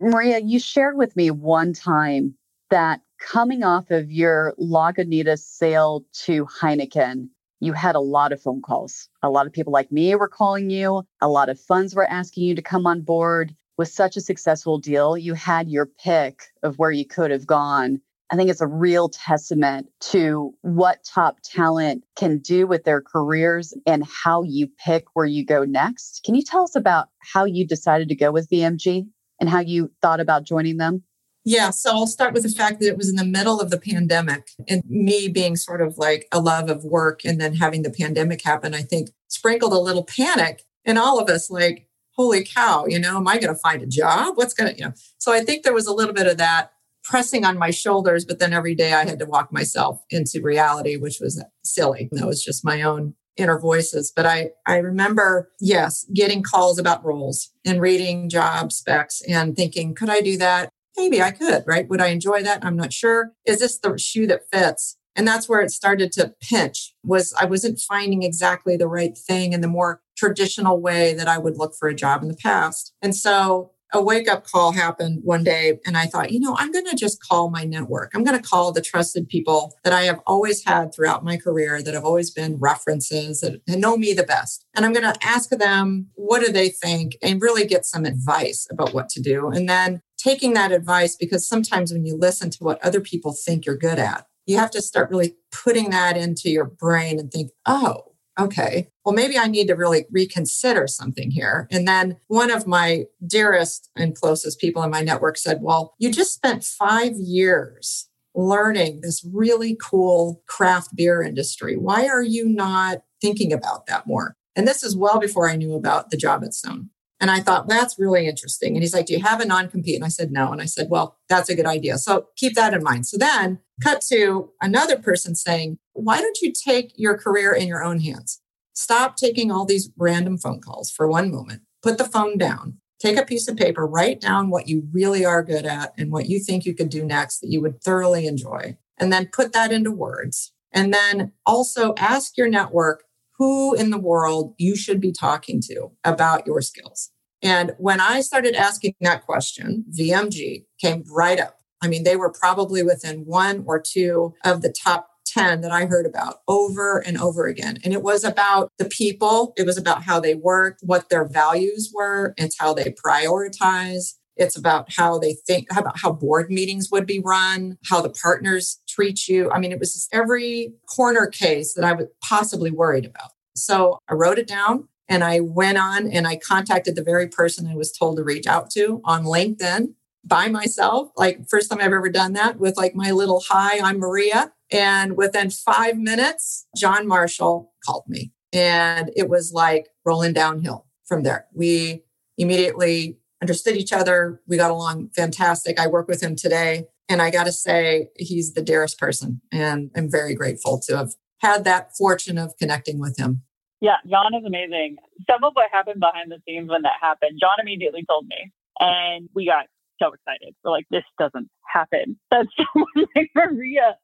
Maria, 0.00 0.40
you 0.40 0.58
shared 0.58 0.98
with 0.98 1.16
me 1.16 1.30
one 1.30 1.72
time 1.72 2.34
that 2.68 3.00
coming 3.18 3.62
off 3.62 3.90
of 3.90 4.12
your 4.12 4.54
Lagunitas 4.60 5.38
sale 5.38 6.04
to 6.24 6.44
Heineken, 6.44 7.28
you 7.60 7.72
had 7.72 7.94
a 7.94 8.00
lot 8.00 8.32
of 8.32 8.42
phone 8.42 8.60
calls. 8.60 9.08
A 9.22 9.30
lot 9.30 9.46
of 9.46 9.52
people 9.52 9.72
like 9.72 9.90
me 9.90 10.14
were 10.14 10.28
calling 10.28 10.68
you. 10.68 11.04
A 11.22 11.28
lot 11.28 11.48
of 11.48 11.58
funds 11.58 11.94
were 11.94 12.10
asking 12.10 12.44
you 12.44 12.54
to 12.54 12.62
come 12.62 12.86
on 12.86 13.00
board. 13.00 13.54
With 13.78 13.88
such 13.88 14.16
a 14.16 14.20
successful 14.20 14.78
deal, 14.78 15.16
you 15.16 15.34
had 15.34 15.70
your 15.70 15.86
pick 15.86 16.42
of 16.62 16.78
where 16.78 16.90
you 16.90 17.06
could 17.06 17.30
have 17.30 17.46
gone. 17.46 18.00
I 18.30 18.36
think 18.36 18.50
it's 18.50 18.60
a 18.60 18.66
real 18.66 19.08
testament 19.08 19.88
to 20.00 20.54
what 20.62 21.04
top 21.04 21.38
talent 21.44 22.04
can 22.16 22.38
do 22.38 22.66
with 22.66 22.84
their 22.84 23.02
careers 23.02 23.74
and 23.86 24.04
how 24.06 24.42
you 24.42 24.68
pick 24.84 25.04
where 25.12 25.26
you 25.26 25.44
go 25.44 25.64
next. 25.64 26.22
Can 26.24 26.34
you 26.34 26.42
tell 26.42 26.64
us 26.64 26.74
about 26.74 27.08
how 27.20 27.44
you 27.44 27.66
decided 27.66 28.08
to 28.08 28.14
go 28.14 28.32
with 28.32 28.48
VMG 28.48 29.06
and 29.40 29.48
how 29.48 29.60
you 29.60 29.90
thought 30.00 30.20
about 30.20 30.44
joining 30.44 30.78
them? 30.78 31.02
Yeah, 31.46 31.70
so 31.70 31.90
I'll 31.90 32.06
start 32.06 32.32
with 32.32 32.44
the 32.44 32.48
fact 32.48 32.80
that 32.80 32.88
it 32.88 32.96
was 32.96 33.10
in 33.10 33.16
the 33.16 33.24
middle 33.24 33.60
of 33.60 33.70
the 33.70 33.78
pandemic 33.78 34.48
and 34.66 34.82
me 34.86 35.28
being 35.28 35.56
sort 35.56 35.82
of 35.82 35.98
like 35.98 36.26
a 36.32 36.40
love 36.40 36.70
of 36.70 36.84
work 36.84 37.20
and 37.22 37.38
then 37.38 37.54
having 37.56 37.82
the 37.82 37.90
pandemic 37.90 38.42
happen, 38.42 38.74
I 38.74 38.80
think 38.80 39.10
sprinkled 39.28 39.74
a 39.74 39.78
little 39.78 40.04
panic 40.04 40.62
in 40.86 40.96
all 40.96 41.20
of 41.20 41.28
us 41.28 41.50
like, 41.50 41.86
holy 42.16 42.44
cow, 42.44 42.86
you 42.86 42.98
know, 42.98 43.18
am 43.18 43.28
I 43.28 43.38
going 43.38 43.52
to 43.52 43.60
find 43.60 43.82
a 43.82 43.86
job? 43.86 44.38
What's 44.38 44.54
going 44.54 44.72
to, 44.72 44.78
you 44.78 44.86
know? 44.86 44.94
So 45.18 45.32
I 45.32 45.40
think 45.40 45.64
there 45.64 45.74
was 45.74 45.86
a 45.86 45.92
little 45.92 46.14
bit 46.14 46.26
of 46.26 46.38
that 46.38 46.72
pressing 47.04 47.44
on 47.44 47.58
my 47.58 47.70
shoulders, 47.70 48.24
but 48.24 48.38
then 48.38 48.52
every 48.52 48.74
day 48.74 48.92
I 48.92 49.04
had 49.04 49.18
to 49.18 49.26
walk 49.26 49.52
myself 49.52 50.02
into 50.10 50.40
reality, 50.42 50.96
which 50.96 51.18
was 51.20 51.42
silly. 51.62 52.08
That 52.12 52.26
was 52.26 52.42
just 52.42 52.64
my 52.64 52.82
own 52.82 53.14
inner 53.36 53.58
voices. 53.58 54.12
But 54.14 54.26
I, 54.26 54.50
I 54.66 54.76
remember, 54.76 55.50
yes, 55.60 56.06
getting 56.14 56.42
calls 56.42 56.78
about 56.78 57.04
roles 57.04 57.50
and 57.64 57.80
reading 57.80 58.28
job 58.28 58.72
specs 58.72 59.22
and 59.28 59.56
thinking, 59.56 59.94
could 59.94 60.10
I 60.10 60.20
do 60.20 60.36
that? 60.38 60.70
Maybe 60.96 61.20
I 61.20 61.32
could, 61.32 61.64
right? 61.66 61.88
Would 61.88 62.00
I 62.00 62.08
enjoy 62.08 62.42
that? 62.42 62.64
I'm 62.64 62.76
not 62.76 62.92
sure. 62.92 63.32
Is 63.44 63.58
this 63.58 63.78
the 63.78 63.98
shoe 63.98 64.26
that 64.28 64.48
fits? 64.52 64.96
And 65.16 65.26
that's 65.26 65.48
where 65.48 65.60
it 65.60 65.70
started 65.70 66.10
to 66.12 66.34
pinch 66.40 66.94
was 67.04 67.34
I 67.38 67.44
wasn't 67.44 67.80
finding 67.80 68.22
exactly 68.22 68.76
the 68.76 68.88
right 68.88 69.16
thing 69.16 69.52
in 69.52 69.60
the 69.60 69.68
more 69.68 70.00
traditional 70.16 70.80
way 70.80 71.14
that 71.14 71.28
I 71.28 71.38
would 71.38 71.56
look 71.56 71.74
for 71.78 71.88
a 71.88 71.94
job 71.94 72.22
in 72.22 72.28
the 72.28 72.36
past. 72.36 72.92
And 73.02 73.14
so 73.14 73.72
a 73.94 74.02
wake 74.02 74.28
up 74.28 74.46
call 74.46 74.72
happened 74.72 75.20
one 75.22 75.44
day 75.44 75.78
and 75.86 75.96
I 75.96 76.06
thought, 76.06 76.32
you 76.32 76.40
know, 76.40 76.56
I'm 76.58 76.72
going 76.72 76.86
to 76.86 76.96
just 76.96 77.22
call 77.22 77.48
my 77.50 77.64
network. 77.64 78.10
I'm 78.14 78.24
going 78.24 78.40
to 78.40 78.46
call 78.46 78.72
the 78.72 78.82
trusted 78.82 79.28
people 79.28 79.74
that 79.84 79.92
I 79.92 80.02
have 80.02 80.20
always 80.26 80.64
had 80.64 80.94
throughout 80.94 81.24
my 81.24 81.36
career 81.36 81.82
that 81.82 81.94
have 81.94 82.04
always 82.04 82.30
been 82.30 82.58
references 82.58 83.40
that 83.40 83.60
know 83.68 83.96
me 83.96 84.12
the 84.12 84.24
best. 84.24 84.66
And 84.74 84.84
I'm 84.84 84.92
going 84.92 85.10
to 85.10 85.18
ask 85.22 85.50
them, 85.50 86.08
what 86.14 86.44
do 86.44 86.52
they 86.52 86.68
think? 86.68 87.16
And 87.22 87.40
really 87.40 87.66
get 87.66 87.86
some 87.86 88.04
advice 88.04 88.66
about 88.70 88.92
what 88.92 89.08
to 89.10 89.22
do. 89.22 89.48
And 89.48 89.68
then 89.68 90.02
taking 90.16 90.54
that 90.54 90.72
advice, 90.72 91.16
because 91.16 91.46
sometimes 91.46 91.92
when 91.92 92.04
you 92.04 92.16
listen 92.16 92.50
to 92.50 92.64
what 92.64 92.84
other 92.84 93.00
people 93.00 93.32
think 93.32 93.66
you're 93.66 93.76
good 93.76 93.98
at, 93.98 94.26
you 94.46 94.58
have 94.58 94.70
to 94.72 94.82
start 94.82 95.10
really 95.10 95.36
putting 95.52 95.90
that 95.90 96.16
into 96.16 96.50
your 96.50 96.64
brain 96.64 97.18
and 97.18 97.30
think, 97.30 97.50
oh, 97.66 98.13
okay, 98.38 98.88
well, 99.04 99.14
maybe 99.14 99.38
I 99.38 99.46
need 99.46 99.68
to 99.68 99.74
really 99.74 100.06
reconsider 100.10 100.86
something 100.86 101.30
here. 101.30 101.68
And 101.70 101.86
then 101.86 102.16
one 102.28 102.50
of 102.50 102.66
my 102.66 103.04
dearest 103.26 103.90
and 103.96 104.14
closest 104.14 104.60
people 104.60 104.82
in 104.82 104.90
my 104.90 105.02
network 105.02 105.36
said, 105.36 105.58
well, 105.62 105.94
you 105.98 106.10
just 106.10 106.34
spent 106.34 106.64
five 106.64 107.12
years 107.16 108.08
learning 108.34 109.00
this 109.00 109.24
really 109.32 109.76
cool 109.80 110.42
craft 110.46 110.96
beer 110.96 111.22
industry. 111.22 111.76
Why 111.76 112.06
are 112.08 112.22
you 112.22 112.48
not 112.48 113.02
thinking 113.20 113.52
about 113.52 113.86
that 113.86 114.06
more? 114.06 114.36
And 114.56 114.66
this 114.66 114.82
is 114.82 114.96
well 114.96 115.18
before 115.18 115.48
I 115.48 115.56
knew 115.56 115.74
about 115.74 116.10
the 116.10 116.16
job 116.16 116.42
at 116.44 116.54
Stone. 116.54 116.90
And 117.24 117.30
I 117.30 117.40
thought, 117.40 117.68
that's 117.68 117.98
really 117.98 118.26
interesting. 118.26 118.74
And 118.74 118.82
he's 118.82 118.92
like, 118.92 119.06
Do 119.06 119.14
you 119.14 119.22
have 119.22 119.40
a 119.40 119.46
non 119.46 119.70
compete? 119.70 119.94
And 119.94 120.04
I 120.04 120.08
said, 120.08 120.30
No. 120.30 120.52
And 120.52 120.60
I 120.60 120.66
said, 120.66 120.88
Well, 120.90 121.16
that's 121.30 121.48
a 121.48 121.56
good 121.56 121.64
idea. 121.64 121.96
So 121.96 122.26
keep 122.36 122.54
that 122.54 122.74
in 122.74 122.82
mind. 122.82 123.06
So 123.06 123.16
then 123.16 123.60
cut 123.82 124.02
to 124.10 124.50
another 124.60 124.98
person 124.98 125.34
saying, 125.34 125.78
Why 125.94 126.20
don't 126.20 126.42
you 126.42 126.52
take 126.52 126.92
your 126.96 127.16
career 127.16 127.54
in 127.54 127.66
your 127.66 127.82
own 127.82 128.00
hands? 128.00 128.42
Stop 128.74 129.16
taking 129.16 129.50
all 129.50 129.64
these 129.64 129.90
random 129.96 130.36
phone 130.36 130.60
calls 130.60 130.90
for 130.90 131.08
one 131.08 131.32
moment. 131.32 131.62
Put 131.82 131.96
the 131.96 132.04
phone 132.04 132.36
down. 132.36 132.76
Take 133.00 133.16
a 133.16 133.24
piece 133.24 133.48
of 133.48 133.56
paper, 133.56 133.86
write 133.86 134.20
down 134.20 134.50
what 134.50 134.68
you 134.68 134.86
really 134.92 135.24
are 135.24 135.42
good 135.42 135.64
at 135.64 135.94
and 135.96 136.12
what 136.12 136.26
you 136.26 136.40
think 136.40 136.66
you 136.66 136.74
could 136.74 136.90
do 136.90 137.06
next 137.06 137.40
that 137.40 137.48
you 137.48 137.62
would 137.62 137.82
thoroughly 137.82 138.26
enjoy. 138.26 138.76
And 138.98 139.10
then 139.10 139.30
put 139.32 139.54
that 139.54 139.72
into 139.72 139.90
words. 139.90 140.52
And 140.72 140.92
then 140.92 141.32
also 141.46 141.94
ask 141.96 142.36
your 142.36 142.50
network 142.50 143.04
who 143.38 143.74
in 143.74 143.88
the 143.88 143.98
world 143.98 144.54
you 144.58 144.76
should 144.76 145.00
be 145.00 145.10
talking 145.10 145.62
to 145.62 145.90
about 146.04 146.46
your 146.46 146.60
skills. 146.60 147.10
And 147.44 147.74
when 147.78 148.00
I 148.00 148.22
started 148.22 148.54
asking 148.54 148.94
that 149.02 149.26
question, 149.26 149.84
VMG 149.96 150.64
came 150.80 151.04
right 151.10 151.38
up. 151.38 151.60
I 151.82 151.88
mean, 151.88 152.02
they 152.02 152.16
were 152.16 152.32
probably 152.32 152.82
within 152.82 153.26
one 153.26 153.64
or 153.66 153.78
two 153.78 154.34
of 154.42 154.62
the 154.62 154.72
top 154.72 155.10
10 155.26 155.60
that 155.60 155.70
I 155.70 155.84
heard 155.84 156.06
about 156.06 156.36
over 156.48 156.98
and 156.98 157.18
over 157.18 157.46
again. 157.46 157.78
And 157.84 157.92
it 157.92 158.02
was 158.02 158.24
about 158.24 158.72
the 158.78 158.86
people, 158.86 159.52
it 159.56 159.66
was 159.66 159.76
about 159.76 160.02
how 160.02 160.20
they 160.20 160.34
worked, 160.34 160.80
what 160.82 161.10
their 161.10 161.26
values 161.26 161.92
were, 161.94 162.34
it's 162.38 162.58
how 162.58 162.72
they 162.72 162.94
prioritize. 163.04 164.14
It's 164.36 164.56
about 164.56 164.92
how 164.92 165.18
they 165.18 165.34
think, 165.46 165.68
about 165.70 165.98
how 165.98 166.10
board 166.10 166.50
meetings 166.50 166.90
would 166.90 167.06
be 167.06 167.20
run, 167.20 167.78
how 167.88 168.00
the 168.00 168.10
partners 168.10 168.80
treat 168.88 169.28
you. 169.28 169.48
I 169.52 169.60
mean, 169.60 169.70
it 169.70 169.78
was 169.78 170.08
every 170.12 170.72
corner 170.92 171.28
case 171.28 171.74
that 171.74 171.84
I 171.84 171.92
was 171.92 172.06
possibly 172.20 172.72
worried 172.72 173.04
about. 173.04 173.30
So 173.54 173.98
I 174.08 174.14
wrote 174.14 174.38
it 174.40 174.48
down 174.48 174.88
and 175.08 175.22
I 175.24 175.40
went 175.40 175.78
on 175.78 176.06
and 176.06 176.26
I 176.26 176.36
contacted 176.36 176.96
the 176.96 177.02
very 177.02 177.28
person 177.28 177.66
I 177.66 177.76
was 177.76 177.92
told 177.92 178.16
to 178.16 178.24
reach 178.24 178.46
out 178.46 178.70
to 178.70 179.00
on 179.04 179.24
LinkedIn 179.24 179.94
by 180.24 180.48
myself. 180.48 181.10
Like 181.16 181.48
first 181.48 181.70
time 181.70 181.80
I've 181.80 181.86
ever 181.86 182.08
done 182.08 182.32
that 182.34 182.58
with 182.58 182.76
like 182.76 182.94
my 182.94 183.10
little 183.10 183.42
hi, 183.48 183.78
I'm 183.80 183.98
Maria. 183.98 184.52
And 184.70 185.16
within 185.16 185.50
five 185.50 185.98
minutes, 185.98 186.66
John 186.76 187.06
Marshall 187.06 187.72
called 187.84 188.04
me 188.08 188.32
and 188.52 189.10
it 189.14 189.28
was 189.28 189.52
like 189.52 189.88
rolling 190.04 190.32
downhill 190.32 190.86
from 191.06 191.22
there. 191.22 191.46
We 191.52 192.04
immediately 192.38 193.18
understood 193.42 193.76
each 193.76 193.92
other. 193.92 194.40
We 194.46 194.56
got 194.56 194.70
along 194.70 195.10
fantastic. 195.14 195.78
I 195.78 195.86
work 195.86 196.08
with 196.08 196.22
him 196.22 196.34
today. 196.34 196.86
And 197.08 197.20
I 197.20 197.30
got 197.30 197.44
to 197.44 197.52
say, 197.52 198.08
he's 198.16 198.54
the 198.54 198.62
dearest 198.62 198.98
person. 198.98 199.42
And 199.52 199.90
I'm 199.94 200.10
very 200.10 200.34
grateful 200.34 200.80
to 200.86 200.96
have 200.96 201.14
had 201.40 201.64
that 201.64 201.94
fortune 201.94 202.38
of 202.38 202.56
connecting 202.58 202.98
with 202.98 203.18
him. 203.18 203.42
Yeah, 203.80 203.96
John 204.08 204.34
is 204.34 204.44
amazing. 204.46 204.96
Some 205.28 205.44
of 205.44 205.52
what 205.54 205.70
happened 205.72 206.00
behind 206.00 206.30
the 206.30 206.38
scenes 206.46 206.70
when 206.70 206.82
that 206.82 206.98
happened, 207.00 207.38
John 207.40 207.56
immediately 207.60 208.04
told 208.08 208.26
me. 208.26 208.50
And 208.80 209.28
we 209.34 209.46
got 209.46 209.66
so 210.00 210.12
excited. 210.12 210.54
We're 210.64 210.70
like, 210.70 210.86
this 210.90 211.04
doesn't 211.18 211.48
happen. 211.72 212.18
That 212.30 212.46
someone 212.56 213.06
like 213.14 213.30
Maria 213.34 213.96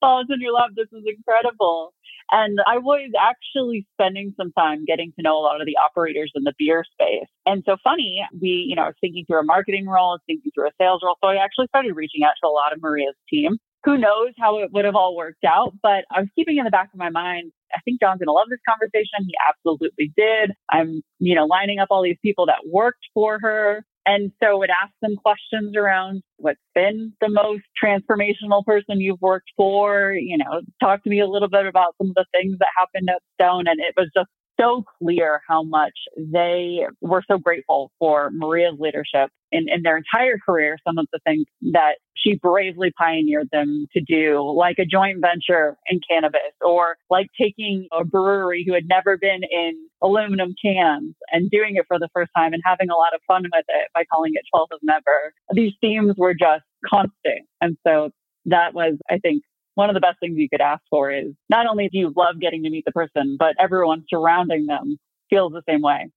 falls 0.00 0.26
in 0.28 0.40
your 0.40 0.52
lap. 0.52 0.70
This 0.76 0.88
is 0.92 1.04
incredible. 1.06 1.94
And 2.30 2.58
I 2.66 2.76
was 2.76 3.10
actually 3.18 3.86
spending 3.94 4.34
some 4.36 4.52
time 4.52 4.84
getting 4.84 5.12
to 5.16 5.22
know 5.22 5.38
a 5.38 5.40
lot 5.40 5.60
of 5.60 5.66
the 5.66 5.76
operators 5.78 6.30
in 6.34 6.44
the 6.44 6.52
beer 6.58 6.84
space. 6.92 7.28
And 7.46 7.62
so 7.64 7.76
funny, 7.82 8.22
we, 8.38 8.66
you 8.68 8.76
know, 8.76 8.82
I 8.82 8.86
was 8.88 8.96
thinking 9.00 9.24
through 9.26 9.40
a 9.40 9.44
marketing 9.44 9.86
role, 9.86 10.18
thinking 10.26 10.50
through 10.54 10.68
a 10.68 10.72
sales 10.78 11.00
role. 11.02 11.16
So 11.22 11.28
I 11.28 11.36
actually 11.36 11.68
started 11.68 11.94
reaching 11.94 12.24
out 12.24 12.34
to 12.42 12.48
a 12.48 12.52
lot 12.52 12.74
of 12.74 12.82
Maria's 12.82 13.16
team. 13.30 13.56
Who 13.84 13.96
knows 13.96 14.32
how 14.38 14.58
it 14.58 14.70
would 14.72 14.84
have 14.84 14.96
all 14.96 15.16
worked 15.16 15.44
out, 15.44 15.72
but 15.82 16.04
I 16.10 16.20
was 16.20 16.28
keeping 16.34 16.58
in 16.58 16.64
the 16.64 16.70
back 16.70 16.90
of 16.92 16.98
my 16.98 17.10
mind, 17.10 17.52
I 17.74 17.80
think 17.84 18.00
John's 18.00 18.18
going 18.18 18.26
to 18.26 18.32
love 18.32 18.48
this 18.50 18.60
conversation. 18.68 19.26
He 19.26 19.34
absolutely 19.48 20.12
did. 20.16 20.52
I'm, 20.70 21.02
you 21.18 21.34
know, 21.34 21.46
lining 21.46 21.78
up 21.78 21.88
all 21.90 22.02
these 22.02 22.18
people 22.22 22.46
that 22.46 22.66
worked 22.70 23.06
for 23.14 23.38
her. 23.40 23.84
And 24.06 24.32
so 24.42 24.56
would 24.56 24.70
ask 24.70 24.92
them 25.02 25.16
questions 25.16 25.76
around 25.76 26.22
what's 26.38 26.58
been 26.74 27.12
the 27.20 27.28
most 27.28 27.64
transformational 27.82 28.64
person 28.64 29.00
you've 29.00 29.20
worked 29.20 29.50
for, 29.54 30.14
you 30.14 30.38
know, 30.38 30.62
talk 30.80 31.04
to 31.04 31.10
me 31.10 31.20
a 31.20 31.26
little 31.26 31.50
bit 31.50 31.66
about 31.66 31.94
some 31.98 32.10
of 32.10 32.14
the 32.14 32.24
things 32.32 32.56
that 32.58 32.68
happened 32.76 33.10
at 33.10 33.20
Stone. 33.34 33.66
And 33.68 33.80
it 33.80 33.92
was 33.98 34.08
just 34.16 34.30
so 34.60 34.84
clear 34.98 35.40
how 35.48 35.62
much 35.62 35.94
they 36.16 36.80
were 37.00 37.22
so 37.28 37.38
grateful 37.38 37.90
for 37.98 38.30
Maria's 38.32 38.76
leadership 38.78 39.30
in, 39.52 39.66
in 39.68 39.82
their 39.82 39.96
entire 39.96 40.38
career. 40.38 40.76
Some 40.86 40.98
of 40.98 41.06
the 41.12 41.20
things 41.24 41.46
that 41.72 41.94
she 42.16 42.34
bravely 42.34 42.92
pioneered 42.98 43.48
them 43.52 43.86
to 43.92 44.00
do, 44.00 44.40
like 44.56 44.78
a 44.78 44.84
joint 44.84 45.20
venture 45.20 45.76
in 45.86 46.00
cannabis, 46.08 46.40
or 46.60 46.96
like 47.10 47.28
taking 47.40 47.86
a 47.92 48.04
brewery 48.04 48.64
who 48.66 48.74
had 48.74 48.88
never 48.88 49.16
been 49.16 49.40
in 49.50 49.74
aluminum 50.02 50.54
cans 50.62 51.14
and 51.30 51.50
doing 51.50 51.76
it 51.76 51.84
for 51.86 51.98
the 51.98 52.08
first 52.12 52.30
time 52.36 52.52
and 52.52 52.62
having 52.64 52.90
a 52.90 52.96
lot 52.96 53.14
of 53.14 53.20
fun 53.26 53.44
with 53.44 53.64
it 53.68 53.88
by 53.94 54.04
calling 54.12 54.32
it 54.34 54.42
12th 54.54 54.72
of 54.72 54.80
Never. 54.82 55.32
These 55.52 55.72
themes 55.80 56.14
were 56.16 56.34
just 56.34 56.64
constant. 56.88 57.46
And 57.60 57.76
so 57.86 58.10
that 58.46 58.74
was, 58.74 58.94
I 59.10 59.18
think, 59.18 59.42
one 59.78 59.88
of 59.88 59.94
the 59.94 60.00
best 60.00 60.18
things 60.18 60.36
you 60.36 60.48
could 60.48 60.60
ask 60.60 60.82
for 60.90 61.08
is 61.12 61.32
not 61.48 61.68
only 61.68 61.88
do 61.88 61.98
you 61.98 62.12
love 62.16 62.40
getting 62.40 62.64
to 62.64 62.68
meet 62.70 62.84
the 62.84 62.90
person, 62.90 63.36
but 63.38 63.54
everyone 63.60 64.04
surrounding 64.08 64.66
them 64.66 64.98
feels 65.30 65.52
the 65.52 65.62
same 65.68 65.82
way. 65.82 66.10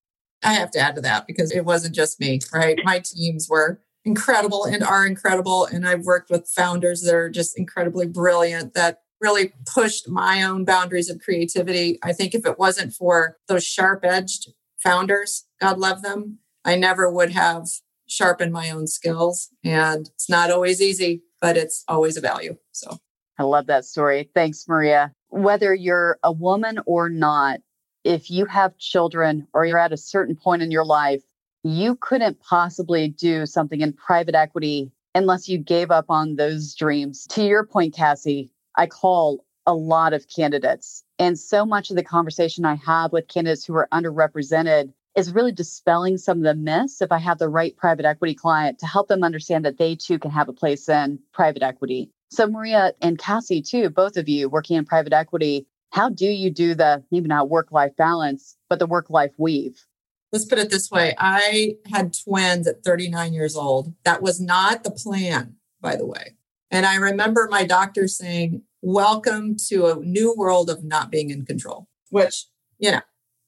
I 0.44 0.54
have 0.54 0.72
to 0.72 0.80
add 0.80 0.96
to 0.96 1.02
that 1.02 1.28
because 1.28 1.52
it 1.52 1.64
wasn't 1.64 1.94
just 1.94 2.20
me, 2.20 2.40
right? 2.52 2.80
My 2.84 3.04
teams 3.06 3.48
were 3.48 3.80
incredible 4.04 4.66
and 4.66 4.82
are 4.82 5.06
incredible. 5.06 5.66
And 5.66 5.88
I've 5.88 6.06
worked 6.06 6.32
with 6.32 6.50
founders 6.50 7.04
that 7.04 7.14
are 7.14 7.30
just 7.30 7.56
incredibly 7.56 8.08
brilliant 8.08 8.74
that 8.74 9.02
really 9.22 9.54
pushed 9.72 10.10
my 10.10 10.42
own 10.42 10.66
boundaries 10.66 11.12
of 11.12 11.22
creativity. 11.22 12.00
I 12.02 12.14
think 12.14 12.34
if 12.34 12.48
it 12.48 12.58
wasn't 12.58 12.94
for 12.94 13.38
those 13.48 13.64
sharp 13.64 14.04
edged 14.04 14.54
founders, 14.80 15.46
God 15.60 15.78
love 15.78 16.02
them, 16.02 16.40
I 16.66 16.78
never 16.78 17.12
would 17.12 17.30
have 17.34 17.68
sharpened 18.08 18.54
my 18.54 18.72
own 18.72 18.88
skills. 18.88 19.50
And 19.64 20.10
it's 20.16 20.28
not 20.28 20.50
always 20.50 20.82
easy, 20.82 21.22
but 21.40 21.58
it's 21.58 21.84
always 21.88 22.18
a 22.18 22.22
value. 22.22 22.58
So 22.72 22.98
I 23.42 23.44
love 23.44 23.66
that 23.66 23.86
story. 23.86 24.30
Thanks, 24.36 24.68
Maria. 24.68 25.12
Whether 25.30 25.74
you're 25.74 26.20
a 26.22 26.32
woman 26.32 26.78
or 26.86 27.10
not, 27.10 27.60
if 28.04 28.30
you 28.30 28.46
have 28.46 28.78
children 28.78 29.48
or 29.52 29.66
you're 29.66 29.80
at 29.80 29.92
a 29.92 29.98
certain 29.98 30.36
point 30.36 30.62
in 30.62 30.70
your 30.70 30.86
life, 30.86 31.24
you 31.64 31.96
couldn't 31.96 32.40
possibly 32.42 33.08
do 33.08 33.48
something 33.48 33.82
in 33.82 33.94
private 33.94 34.36
equity 34.36 34.92
unless 35.16 35.50
you 35.50 35.58
gave 35.58 35.90
up 35.90 36.06
on 36.08 36.36
those 36.36 36.76
dreams. 36.76 37.26
To 37.32 37.44
your 37.44 37.66
point, 37.66 37.96
Cassie, 37.96 38.52
I 38.76 38.86
call 38.86 39.44
a 39.66 39.74
lot 39.74 40.14
of 40.14 40.28
candidates. 40.28 41.04
And 41.18 41.40
so 41.40 41.66
much 41.66 41.90
of 41.90 41.96
the 41.96 42.04
conversation 42.04 42.64
I 42.64 42.76
have 42.76 43.12
with 43.12 43.28
candidates 43.28 43.66
who 43.66 43.74
are 43.74 43.90
underrepresented 43.92 44.94
is 45.16 45.34
really 45.34 45.52
dispelling 45.52 46.20
some 46.20 46.38
of 46.38 46.44
the 46.44 46.54
myths 46.54 47.02
if 47.02 47.12
I 47.12 47.18
have 47.18 47.40
the 47.40 47.50
right 47.50 47.76
private 47.76 48.06
equity 48.06 48.36
client 48.36 48.78
to 48.80 48.86
help 48.86 49.08
them 49.08 49.24
understand 49.24 49.66
that 49.66 49.80
they 49.80 49.96
too 49.96 50.20
can 50.20 50.30
have 50.30 50.48
a 50.48 50.54
place 50.54 50.88
in 50.88 51.18
private 51.34 51.64
equity. 51.64 52.12
So, 52.32 52.48
Maria 52.48 52.94
and 53.02 53.18
Cassie, 53.18 53.62
too, 53.62 53.90
both 53.90 54.18
of 54.18 54.30
you 54.30 54.50
working 54.50 54.78
in 54.78 54.86
private 54.86 55.14
equity, 55.14 55.68
how 55.92 56.10
do 56.10 56.26
you 56.26 56.50
do 56.50 56.74
the 56.74 57.04
maybe 57.12 57.28
not 57.28 57.50
work 57.50 57.72
life 57.72 57.96
balance, 57.98 58.58
but 58.70 58.80
the 58.80 58.88
work 58.88 59.10
life 59.10 59.34
weave? 59.38 59.86
let's 60.32 60.46
put 60.46 60.60
it 60.60 60.70
this 60.70 60.90
way 60.90 61.14
I 61.18 61.76
had 61.92 62.14
twins 62.14 62.68
at 62.68 62.84
39 62.84 63.34
years 63.34 63.56
old. 63.56 63.94
That 64.06 64.22
was 64.22 64.40
not 64.40 64.84
the 64.84 64.92
plan, 64.92 65.56
by 65.82 65.96
the 65.96 66.06
way. 66.06 66.36
And 66.70 66.86
I 66.86 66.96
remember 66.96 67.48
my 67.52 67.66
doctor 67.66 68.08
saying, 68.08 68.64
Welcome 68.84 69.58
to 69.68 69.88
a 69.88 69.96
new 69.98 70.34
world 70.36 70.70
of 70.70 70.84
not 70.84 71.12
being 71.12 71.30
in 71.30 71.46
control, 71.46 71.88
which, 72.10 72.48
you 72.80 72.92
know, 72.92 73.02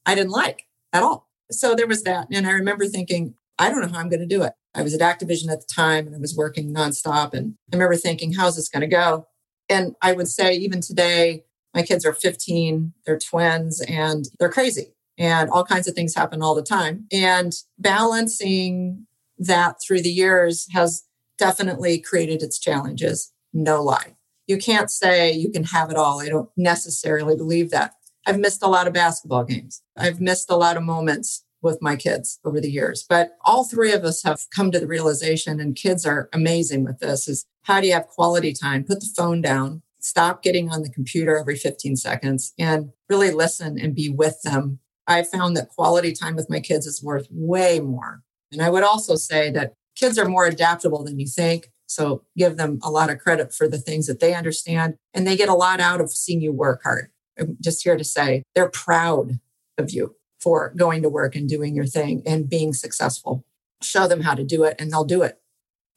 I 0.06 0.14
didn't 0.14 0.30
like 0.30 0.66
at 0.92 1.02
all. 1.02 1.28
So 1.50 1.74
there 1.74 1.88
was 1.88 2.04
that. 2.04 2.28
And 2.30 2.46
I 2.46 2.52
remember 2.52 2.86
thinking, 2.86 3.34
I 3.58 3.68
don't 3.68 3.80
know 3.80 3.88
how 3.88 3.98
I'm 3.98 4.08
going 4.08 4.20
to 4.20 4.26
do 4.26 4.44
it. 4.44 4.52
I 4.74 4.82
was 4.82 4.94
at 4.94 5.00
Activision 5.00 5.50
at 5.50 5.60
the 5.60 5.72
time 5.72 6.06
and 6.06 6.16
I 6.16 6.18
was 6.18 6.36
working 6.36 6.74
nonstop. 6.74 7.32
And 7.32 7.54
I 7.72 7.76
remember 7.76 7.96
thinking, 7.96 8.32
how's 8.32 8.56
this 8.56 8.68
going 8.68 8.82
to 8.82 8.86
go? 8.86 9.26
And 9.68 9.94
I 10.02 10.12
would 10.12 10.28
say, 10.28 10.54
even 10.54 10.80
today, 10.80 11.44
my 11.74 11.82
kids 11.82 12.04
are 12.04 12.12
15, 12.12 12.92
they're 13.06 13.18
twins, 13.18 13.80
and 13.82 14.26
they're 14.38 14.50
crazy. 14.50 14.94
And 15.16 15.48
all 15.50 15.64
kinds 15.64 15.88
of 15.88 15.94
things 15.94 16.14
happen 16.14 16.42
all 16.42 16.54
the 16.54 16.62
time. 16.62 17.06
And 17.12 17.52
balancing 17.78 19.06
that 19.38 19.76
through 19.84 20.02
the 20.02 20.10
years 20.10 20.66
has 20.72 21.04
definitely 21.38 21.98
created 21.98 22.42
its 22.42 22.58
challenges. 22.58 23.32
No 23.52 23.82
lie. 23.82 24.16
You 24.46 24.58
can't 24.58 24.90
say 24.90 25.32
you 25.32 25.50
can 25.50 25.64
have 25.64 25.90
it 25.90 25.96
all. 25.96 26.20
I 26.20 26.28
don't 26.28 26.50
necessarily 26.56 27.36
believe 27.36 27.70
that. 27.70 27.94
I've 28.26 28.38
missed 28.38 28.62
a 28.62 28.68
lot 28.68 28.86
of 28.86 28.92
basketball 28.92 29.44
games. 29.44 29.82
I've 29.96 30.20
missed 30.20 30.50
a 30.50 30.56
lot 30.56 30.76
of 30.76 30.82
moments 30.82 31.43
with 31.64 31.82
my 31.82 31.96
kids 31.96 32.38
over 32.44 32.60
the 32.60 32.70
years. 32.70 33.04
But 33.08 33.36
all 33.44 33.64
three 33.64 33.92
of 33.92 34.04
us 34.04 34.22
have 34.22 34.42
come 34.54 34.70
to 34.70 34.78
the 34.78 34.86
realization, 34.86 35.58
and 35.58 35.74
kids 35.74 36.06
are 36.06 36.28
amazing 36.32 36.84
with 36.84 37.00
this, 37.00 37.26
is 37.26 37.46
how 37.62 37.80
do 37.80 37.86
you 37.88 37.94
have 37.94 38.06
quality 38.06 38.52
time? 38.52 38.84
Put 38.84 39.00
the 39.00 39.12
phone 39.16 39.40
down, 39.40 39.82
stop 39.98 40.42
getting 40.42 40.70
on 40.70 40.82
the 40.82 40.90
computer 40.90 41.36
every 41.36 41.56
15 41.56 41.96
seconds, 41.96 42.52
and 42.58 42.90
really 43.08 43.30
listen 43.30 43.78
and 43.78 43.94
be 43.94 44.08
with 44.08 44.40
them. 44.42 44.78
I 45.06 45.22
found 45.22 45.56
that 45.56 45.70
quality 45.70 46.12
time 46.12 46.36
with 46.36 46.50
my 46.50 46.60
kids 46.60 46.86
is 46.86 47.02
worth 47.02 47.26
way 47.30 47.80
more. 47.80 48.22
And 48.52 48.62
I 48.62 48.70
would 48.70 48.84
also 48.84 49.16
say 49.16 49.50
that 49.50 49.74
kids 49.96 50.18
are 50.18 50.28
more 50.28 50.46
adaptable 50.46 51.02
than 51.02 51.18
you 51.18 51.26
think. 51.26 51.70
So 51.86 52.24
give 52.36 52.56
them 52.56 52.78
a 52.82 52.90
lot 52.90 53.10
of 53.10 53.18
credit 53.18 53.52
for 53.52 53.68
the 53.68 53.78
things 53.78 54.06
that 54.06 54.20
they 54.20 54.34
understand. 54.34 54.94
And 55.12 55.26
they 55.26 55.36
get 55.36 55.48
a 55.48 55.54
lot 55.54 55.80
out 55.80 56.00
of 56.00 56.10
seeing 56.10 56.40
you 56.40 56.52
work 56.52 56.82
hard. 56.84 57.10
I'm 57.38 57.56
just 57.60 57.82
here 57.82 57.96
to 57.96 58.04
say 58.04 58.42
they're 58.54 58.70
proud 58.70 59.40
of 59.76 59.90
you 59.90 60.14
for 60.44 60.74
going 60.76 61.02
to 61.02 61.08
work 61.08 61.34
and 61.34 61.48
doing 61.48 61.74
your 61.74 61.86
thing 61.86 62.22
and 62.26 62.50
being 62.50 62.74
successful. 62.74 63.44
Show 63.82 64.06
them 64.06 64.20
how 64.20 64.34
to 64.34 64.44
do 64.44 64.62
it 64.64 64.76
and 64.78 64.92
they'll 64.92 65.04
do 65.04 65.22
it. 65.22 65.40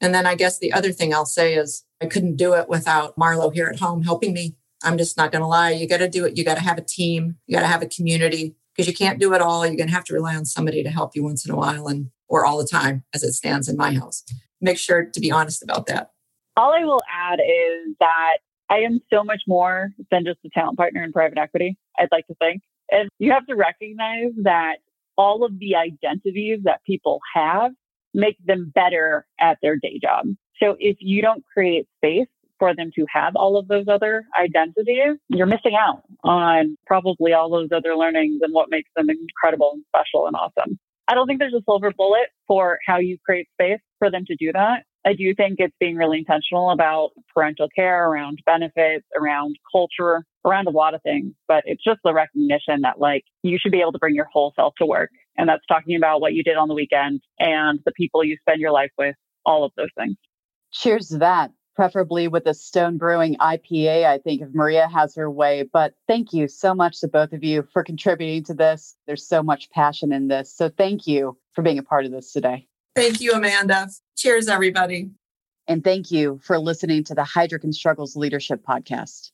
And 0.00 0.14
then 0.14 0.26
I 0.26 0.34
guess 0.34 0.58
the 0.58 0.72
other 0.72 0.90
thing 0.90 1.12
I'll 1.12 1.26
say 1.26 1.54
is 1.54 1.84
I 2.00 2.06
couldn't 2.06 2.36
do 2.36 2.54
it 2.54 2.68
without 2.68 3.16
Marlo 3.16 3.52
here 3.52 3.66
at 3.66 3.78
home 3.78 4.02
helping 4.02 4.32
me. 4.32 4.56
I'm 4.82 4.96
just 4.96 5.16
not 5.16 5.32
going 5.32 5.42
to 5.42 5.48
lie. 5.48 5.72
You 5.72 5.86
got 5.86 5.98
to 5.98 6.08
do 6.08 6.24
it. 6.24 6.38
You 6.38 6.44
got 6.44 6.54
to 6.54 6.62
have 6.62 6.78
a 6.78 6.82
team. 6.82 7.36
You 7.46 7.56
got 7.56 7.62
to 7.62 7.66
have 7.66 7.82
a 7.82 7.86
community 7.86 8.54
because 8.74 8.88
you 8.88 8.94
can't 8.94 9.18
do 9.18 9.34
it 9.34 9.42
all. 9.42 9.66
You're 9.66 9.76
going 9.76 9.88
to 9.88 9.94
have 9.94 10.04
to 10.04 10.14
rely 10.14 10.34
on 10.34 10.46
somebody 10.46 10.82
to 10.82 10.90
help 10.90 11.14
you 11.14 11.24
once 11.24 11.44
in 11.44 11.52
a 11.52 11.56
while 11.56 11.88
and 11.88 12.10
or 12.28 12.46
all 12.46 12.58
the 12.58 12.66
time 12.66 13.04
as 13.14 13.22
it 13.22 13.32
stands 13.32 13.68
in 13.68 13.76
my 13.76 13.92
house. 13.92 14.24
Make 14.60 14.78
sure 14.78 15.04
to 15.04 15.20
be 15.20 15.30
honest 15.30 15.62
about 15.62 15.86
that. 15.86 16.12
All 16.56 16.72
I 16.72 16.84
will 16.84 17.02
add 17.12 17.40
is 17.40 17.94
that 18.00 18.38
I 18.70 18.78
am 18.78 19.00
so 19.10 19.24
much 19.24 19.42
more 19.46 19.90
than 20.10 20.24
just 20.24 20.38
a 20.44 20.50
talent 20.50 20.76
partner 20.76 21.02
in 21.02 21.12
private 21.12 21.38
equity, 21.38 21.76
I'd 21.98 22.08
like 22.12 22.26
to 22.26 22.34
think. 22.34 22.62
And 22.90 23.08
you 23.18 23.32
have 23.32 23.46
to 23.46 23.54
recognize 23.54 24.32
that 24.42 24.76
all 25.16 25.44
of 25.44 25.58
the 25.58 25.74
identities 25.76 26.60
that 26.64 26.80
people 26.86 27.20
have 27.34 27.72
make 28.14 28.36
them 28.44 28.72
better 28.74 29.26
at 29.40 29.58
their 29.62 29.76
day 29.76 29.98
job. 30.02 30.26
So 30.60 30.76
if 30.78 30.96
you 31.00 31.22
don't 31.22 31.44
create 31.52 31.86
space 31.96 32.28
for 32.58 32.74
them 32.74 32.90
to 32.96 33.06
have 33.12 33.36
all 33.36 33.56
of 33.56 33.68
those 33.68 33.86
other 33.88 34.24
identities, 34.38 35.18
you're 35.28 35.46
missing 35.46 35.76
out 35.78 36.02
on 36.24 36.76
probably 36.86 37.32
all 37.32 37.50
those 37.50 37.68
other 37.74 37.96
learnings 37.96 38.40
and 38.42 38.52
what 38.52 38.70
makes 38.70 38.90
them 38.96 39.08
incredible 39.10 39.72
and 39.74 39.84
special 39.88 40.26
and 40.26 40.34
awesome. 40.34 40.78
I 41.06 41.14
don't 41.14 41.26
think 41.26 41.38
there's 41.38 41.54
a 41.54 41.62
silver 41.64 41.92
bullet 41.96 42.28
for 42.46 42.78
how 42.86 42.98
you 42.98 43.16
create 43.24 43.48
space 43.52 43.80
for 43.98 44.10
them 44.10 44.24
to 44.26 44.36
do 44.36 44.52
that. 44.52 44.84
I 45.08 45.14
do 45.14 45.34
think 45.34 45.56
it's 45.58 45.74
being 45.80 45.96
really 45.96 46.18
intentional 46.18 46.70
about 46.70 47.12
parental 47.34 47.66
care, 47.74 48.10
around 48.10 48.42
benefits, 48.44 49.06
around 49.18 49.56
culture, 49.72 50.22
around 50.44 50.66
a 50.66 50.70
lot 50.70 50.92
of 50.92 51.00
things. 51.02 51.32
But 51.46 51.62
it's 51.64 51.82
just 51.82 52.00
the 52.04 52.12
recognition 52.12 52.82
that 52.82 53.00
like 53.00 53.24
you 53.42 53.56
should 53.58 53.72
be 53.72 53.80
able 53.80 53.92
to 53.92 53.98
bring 53.98 54.14
your 54.14 54.26
whole 54.30 54.52
self 54.54 54.74
to 54.76 54.84
work. 54.84 55.08
And 55.38 55.48
that's 55.48 55.64
talking 55.66 55.96
about 55.96 56.20
what 56.20 56.34
you 56.34 56.42
did 56.42 56.58
on 56.58 56.68
the 56.68 56.74
weekend 56.74 57.22
and 57.38 57.80
the 57.86 57.92
people 57.92 58.22
you 58.22 58.36
spend 58.42 58.60
your 58.60 58.70
life 58.70 58.90
with, 58.98 59.16
all 59.46 59.64
of 59.64 59.72
those 59.78 59.88
things. 59.96 60.16
Cheers 60.72 61.08
to 61.08 61.18
that. 61.18 61.52
Preferably 61.74 62.28
with 62.28 62.44
a 62.44 62.52
Stone 62.52 62.98
Brewing 62.98 63.36
IPA, 63.36 64.04
I 64.04 64.18
think, 64.18 64.42
if 64.42 64.48
Maria 64.52 64.88
has 64.88 65.14
her 65.14 65.30
way. 65.30 65.66
But 65.72 65.94
thank 66.06 66.34
you 66.34 66.48
so 66.48 66.74
much 66.74 67.00
to 67.00 67.08
both 67.08 67.32
of 67.32 67.42
you 67.42 67.66
for 67.72 67.82
contributing 67.82 68.44
to 68.44 68.52
this. 68.52 68.94
There's 69.06 69.26
so 69.26 69.42
much 69.42 69.70
passion 69.70 70.12
in 70.12 70.28
this. 70.28 70.54
So 70.54 70.68
thank 70.68 71.06
you 71.06 71.38
for 71.54 71.62
being 71.62 71.78
a 71.78 71.82
part 71.82 72.04
of 72.04 72.10
this 72.10 72.30
today. 72.30 72.68
Thank 72.98 73.20
you, 73.20 73.32
Amanda. 73.32 73.88
Cheers, 74.16 74.48
everybody. 74.48 75.10
And 75.68 75.84
thank 75.84 76.10
you 76.10 76.40
for 76.42 76.58
listening 76.58 77.04
to 77.04 77.14
the 77.14 77.22
Heidrick 77.22 77.62
and 77.62 77.72
Struggles 77.72 78.16
Leadership 78.16 78.64
Podcast. 78.66 79.30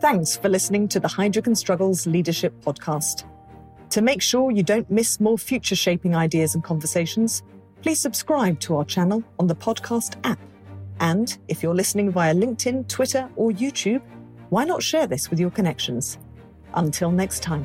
Thanks 0.00 0.36
for 0.36 0.48
listening 0.48 0.88
to 0.88 0.98
the 0.98 1.06
Heidrick 1.06 1.46
and 1.46 1.56
Struggles 1.56 2.08
Leadership 2.08 2.54
Podcast. 2.60 3.22
To 3.90 4.02
make 4.02 4.20
sure 4.20 4.50
you 4.50 4.64
don't 4.64 4.90
miss 4.90 5.20
more 5.20 5.38
future 5.38 5.76
shaping 5.76 6.16
ideas 6.16 6.56
and 6.56 6.64
conversations, 6.64 7.44
please 7.82 8.00
subscribe 8.00 8.58
to 8.60 8.74
our 8.76 8.84
channel 8.84 9.22
on 9.38 9.46
the 9.46 9.54
podcast 9.54 10.16
app. 10.24 10.40
And 10.98 11.38
if 11.46 11.62
you're 11.62 11.72
listening 11.72 12.10
via 12.10 12.34
LinkedIn, 12.34 12.88
Twitter, 12.88 13.30
or 13.36 13.52
YouTube, 13.52 14.02
why 14.48 14.64
not 14.64 14.82
share 14.82 15.06
this 15.06 15.30
with 15.30 15.38
your 15.38 15.50
connections? 15.50 16.18
Until 16.74 17.12
next 17.12 17.44
time. 17.44 17.64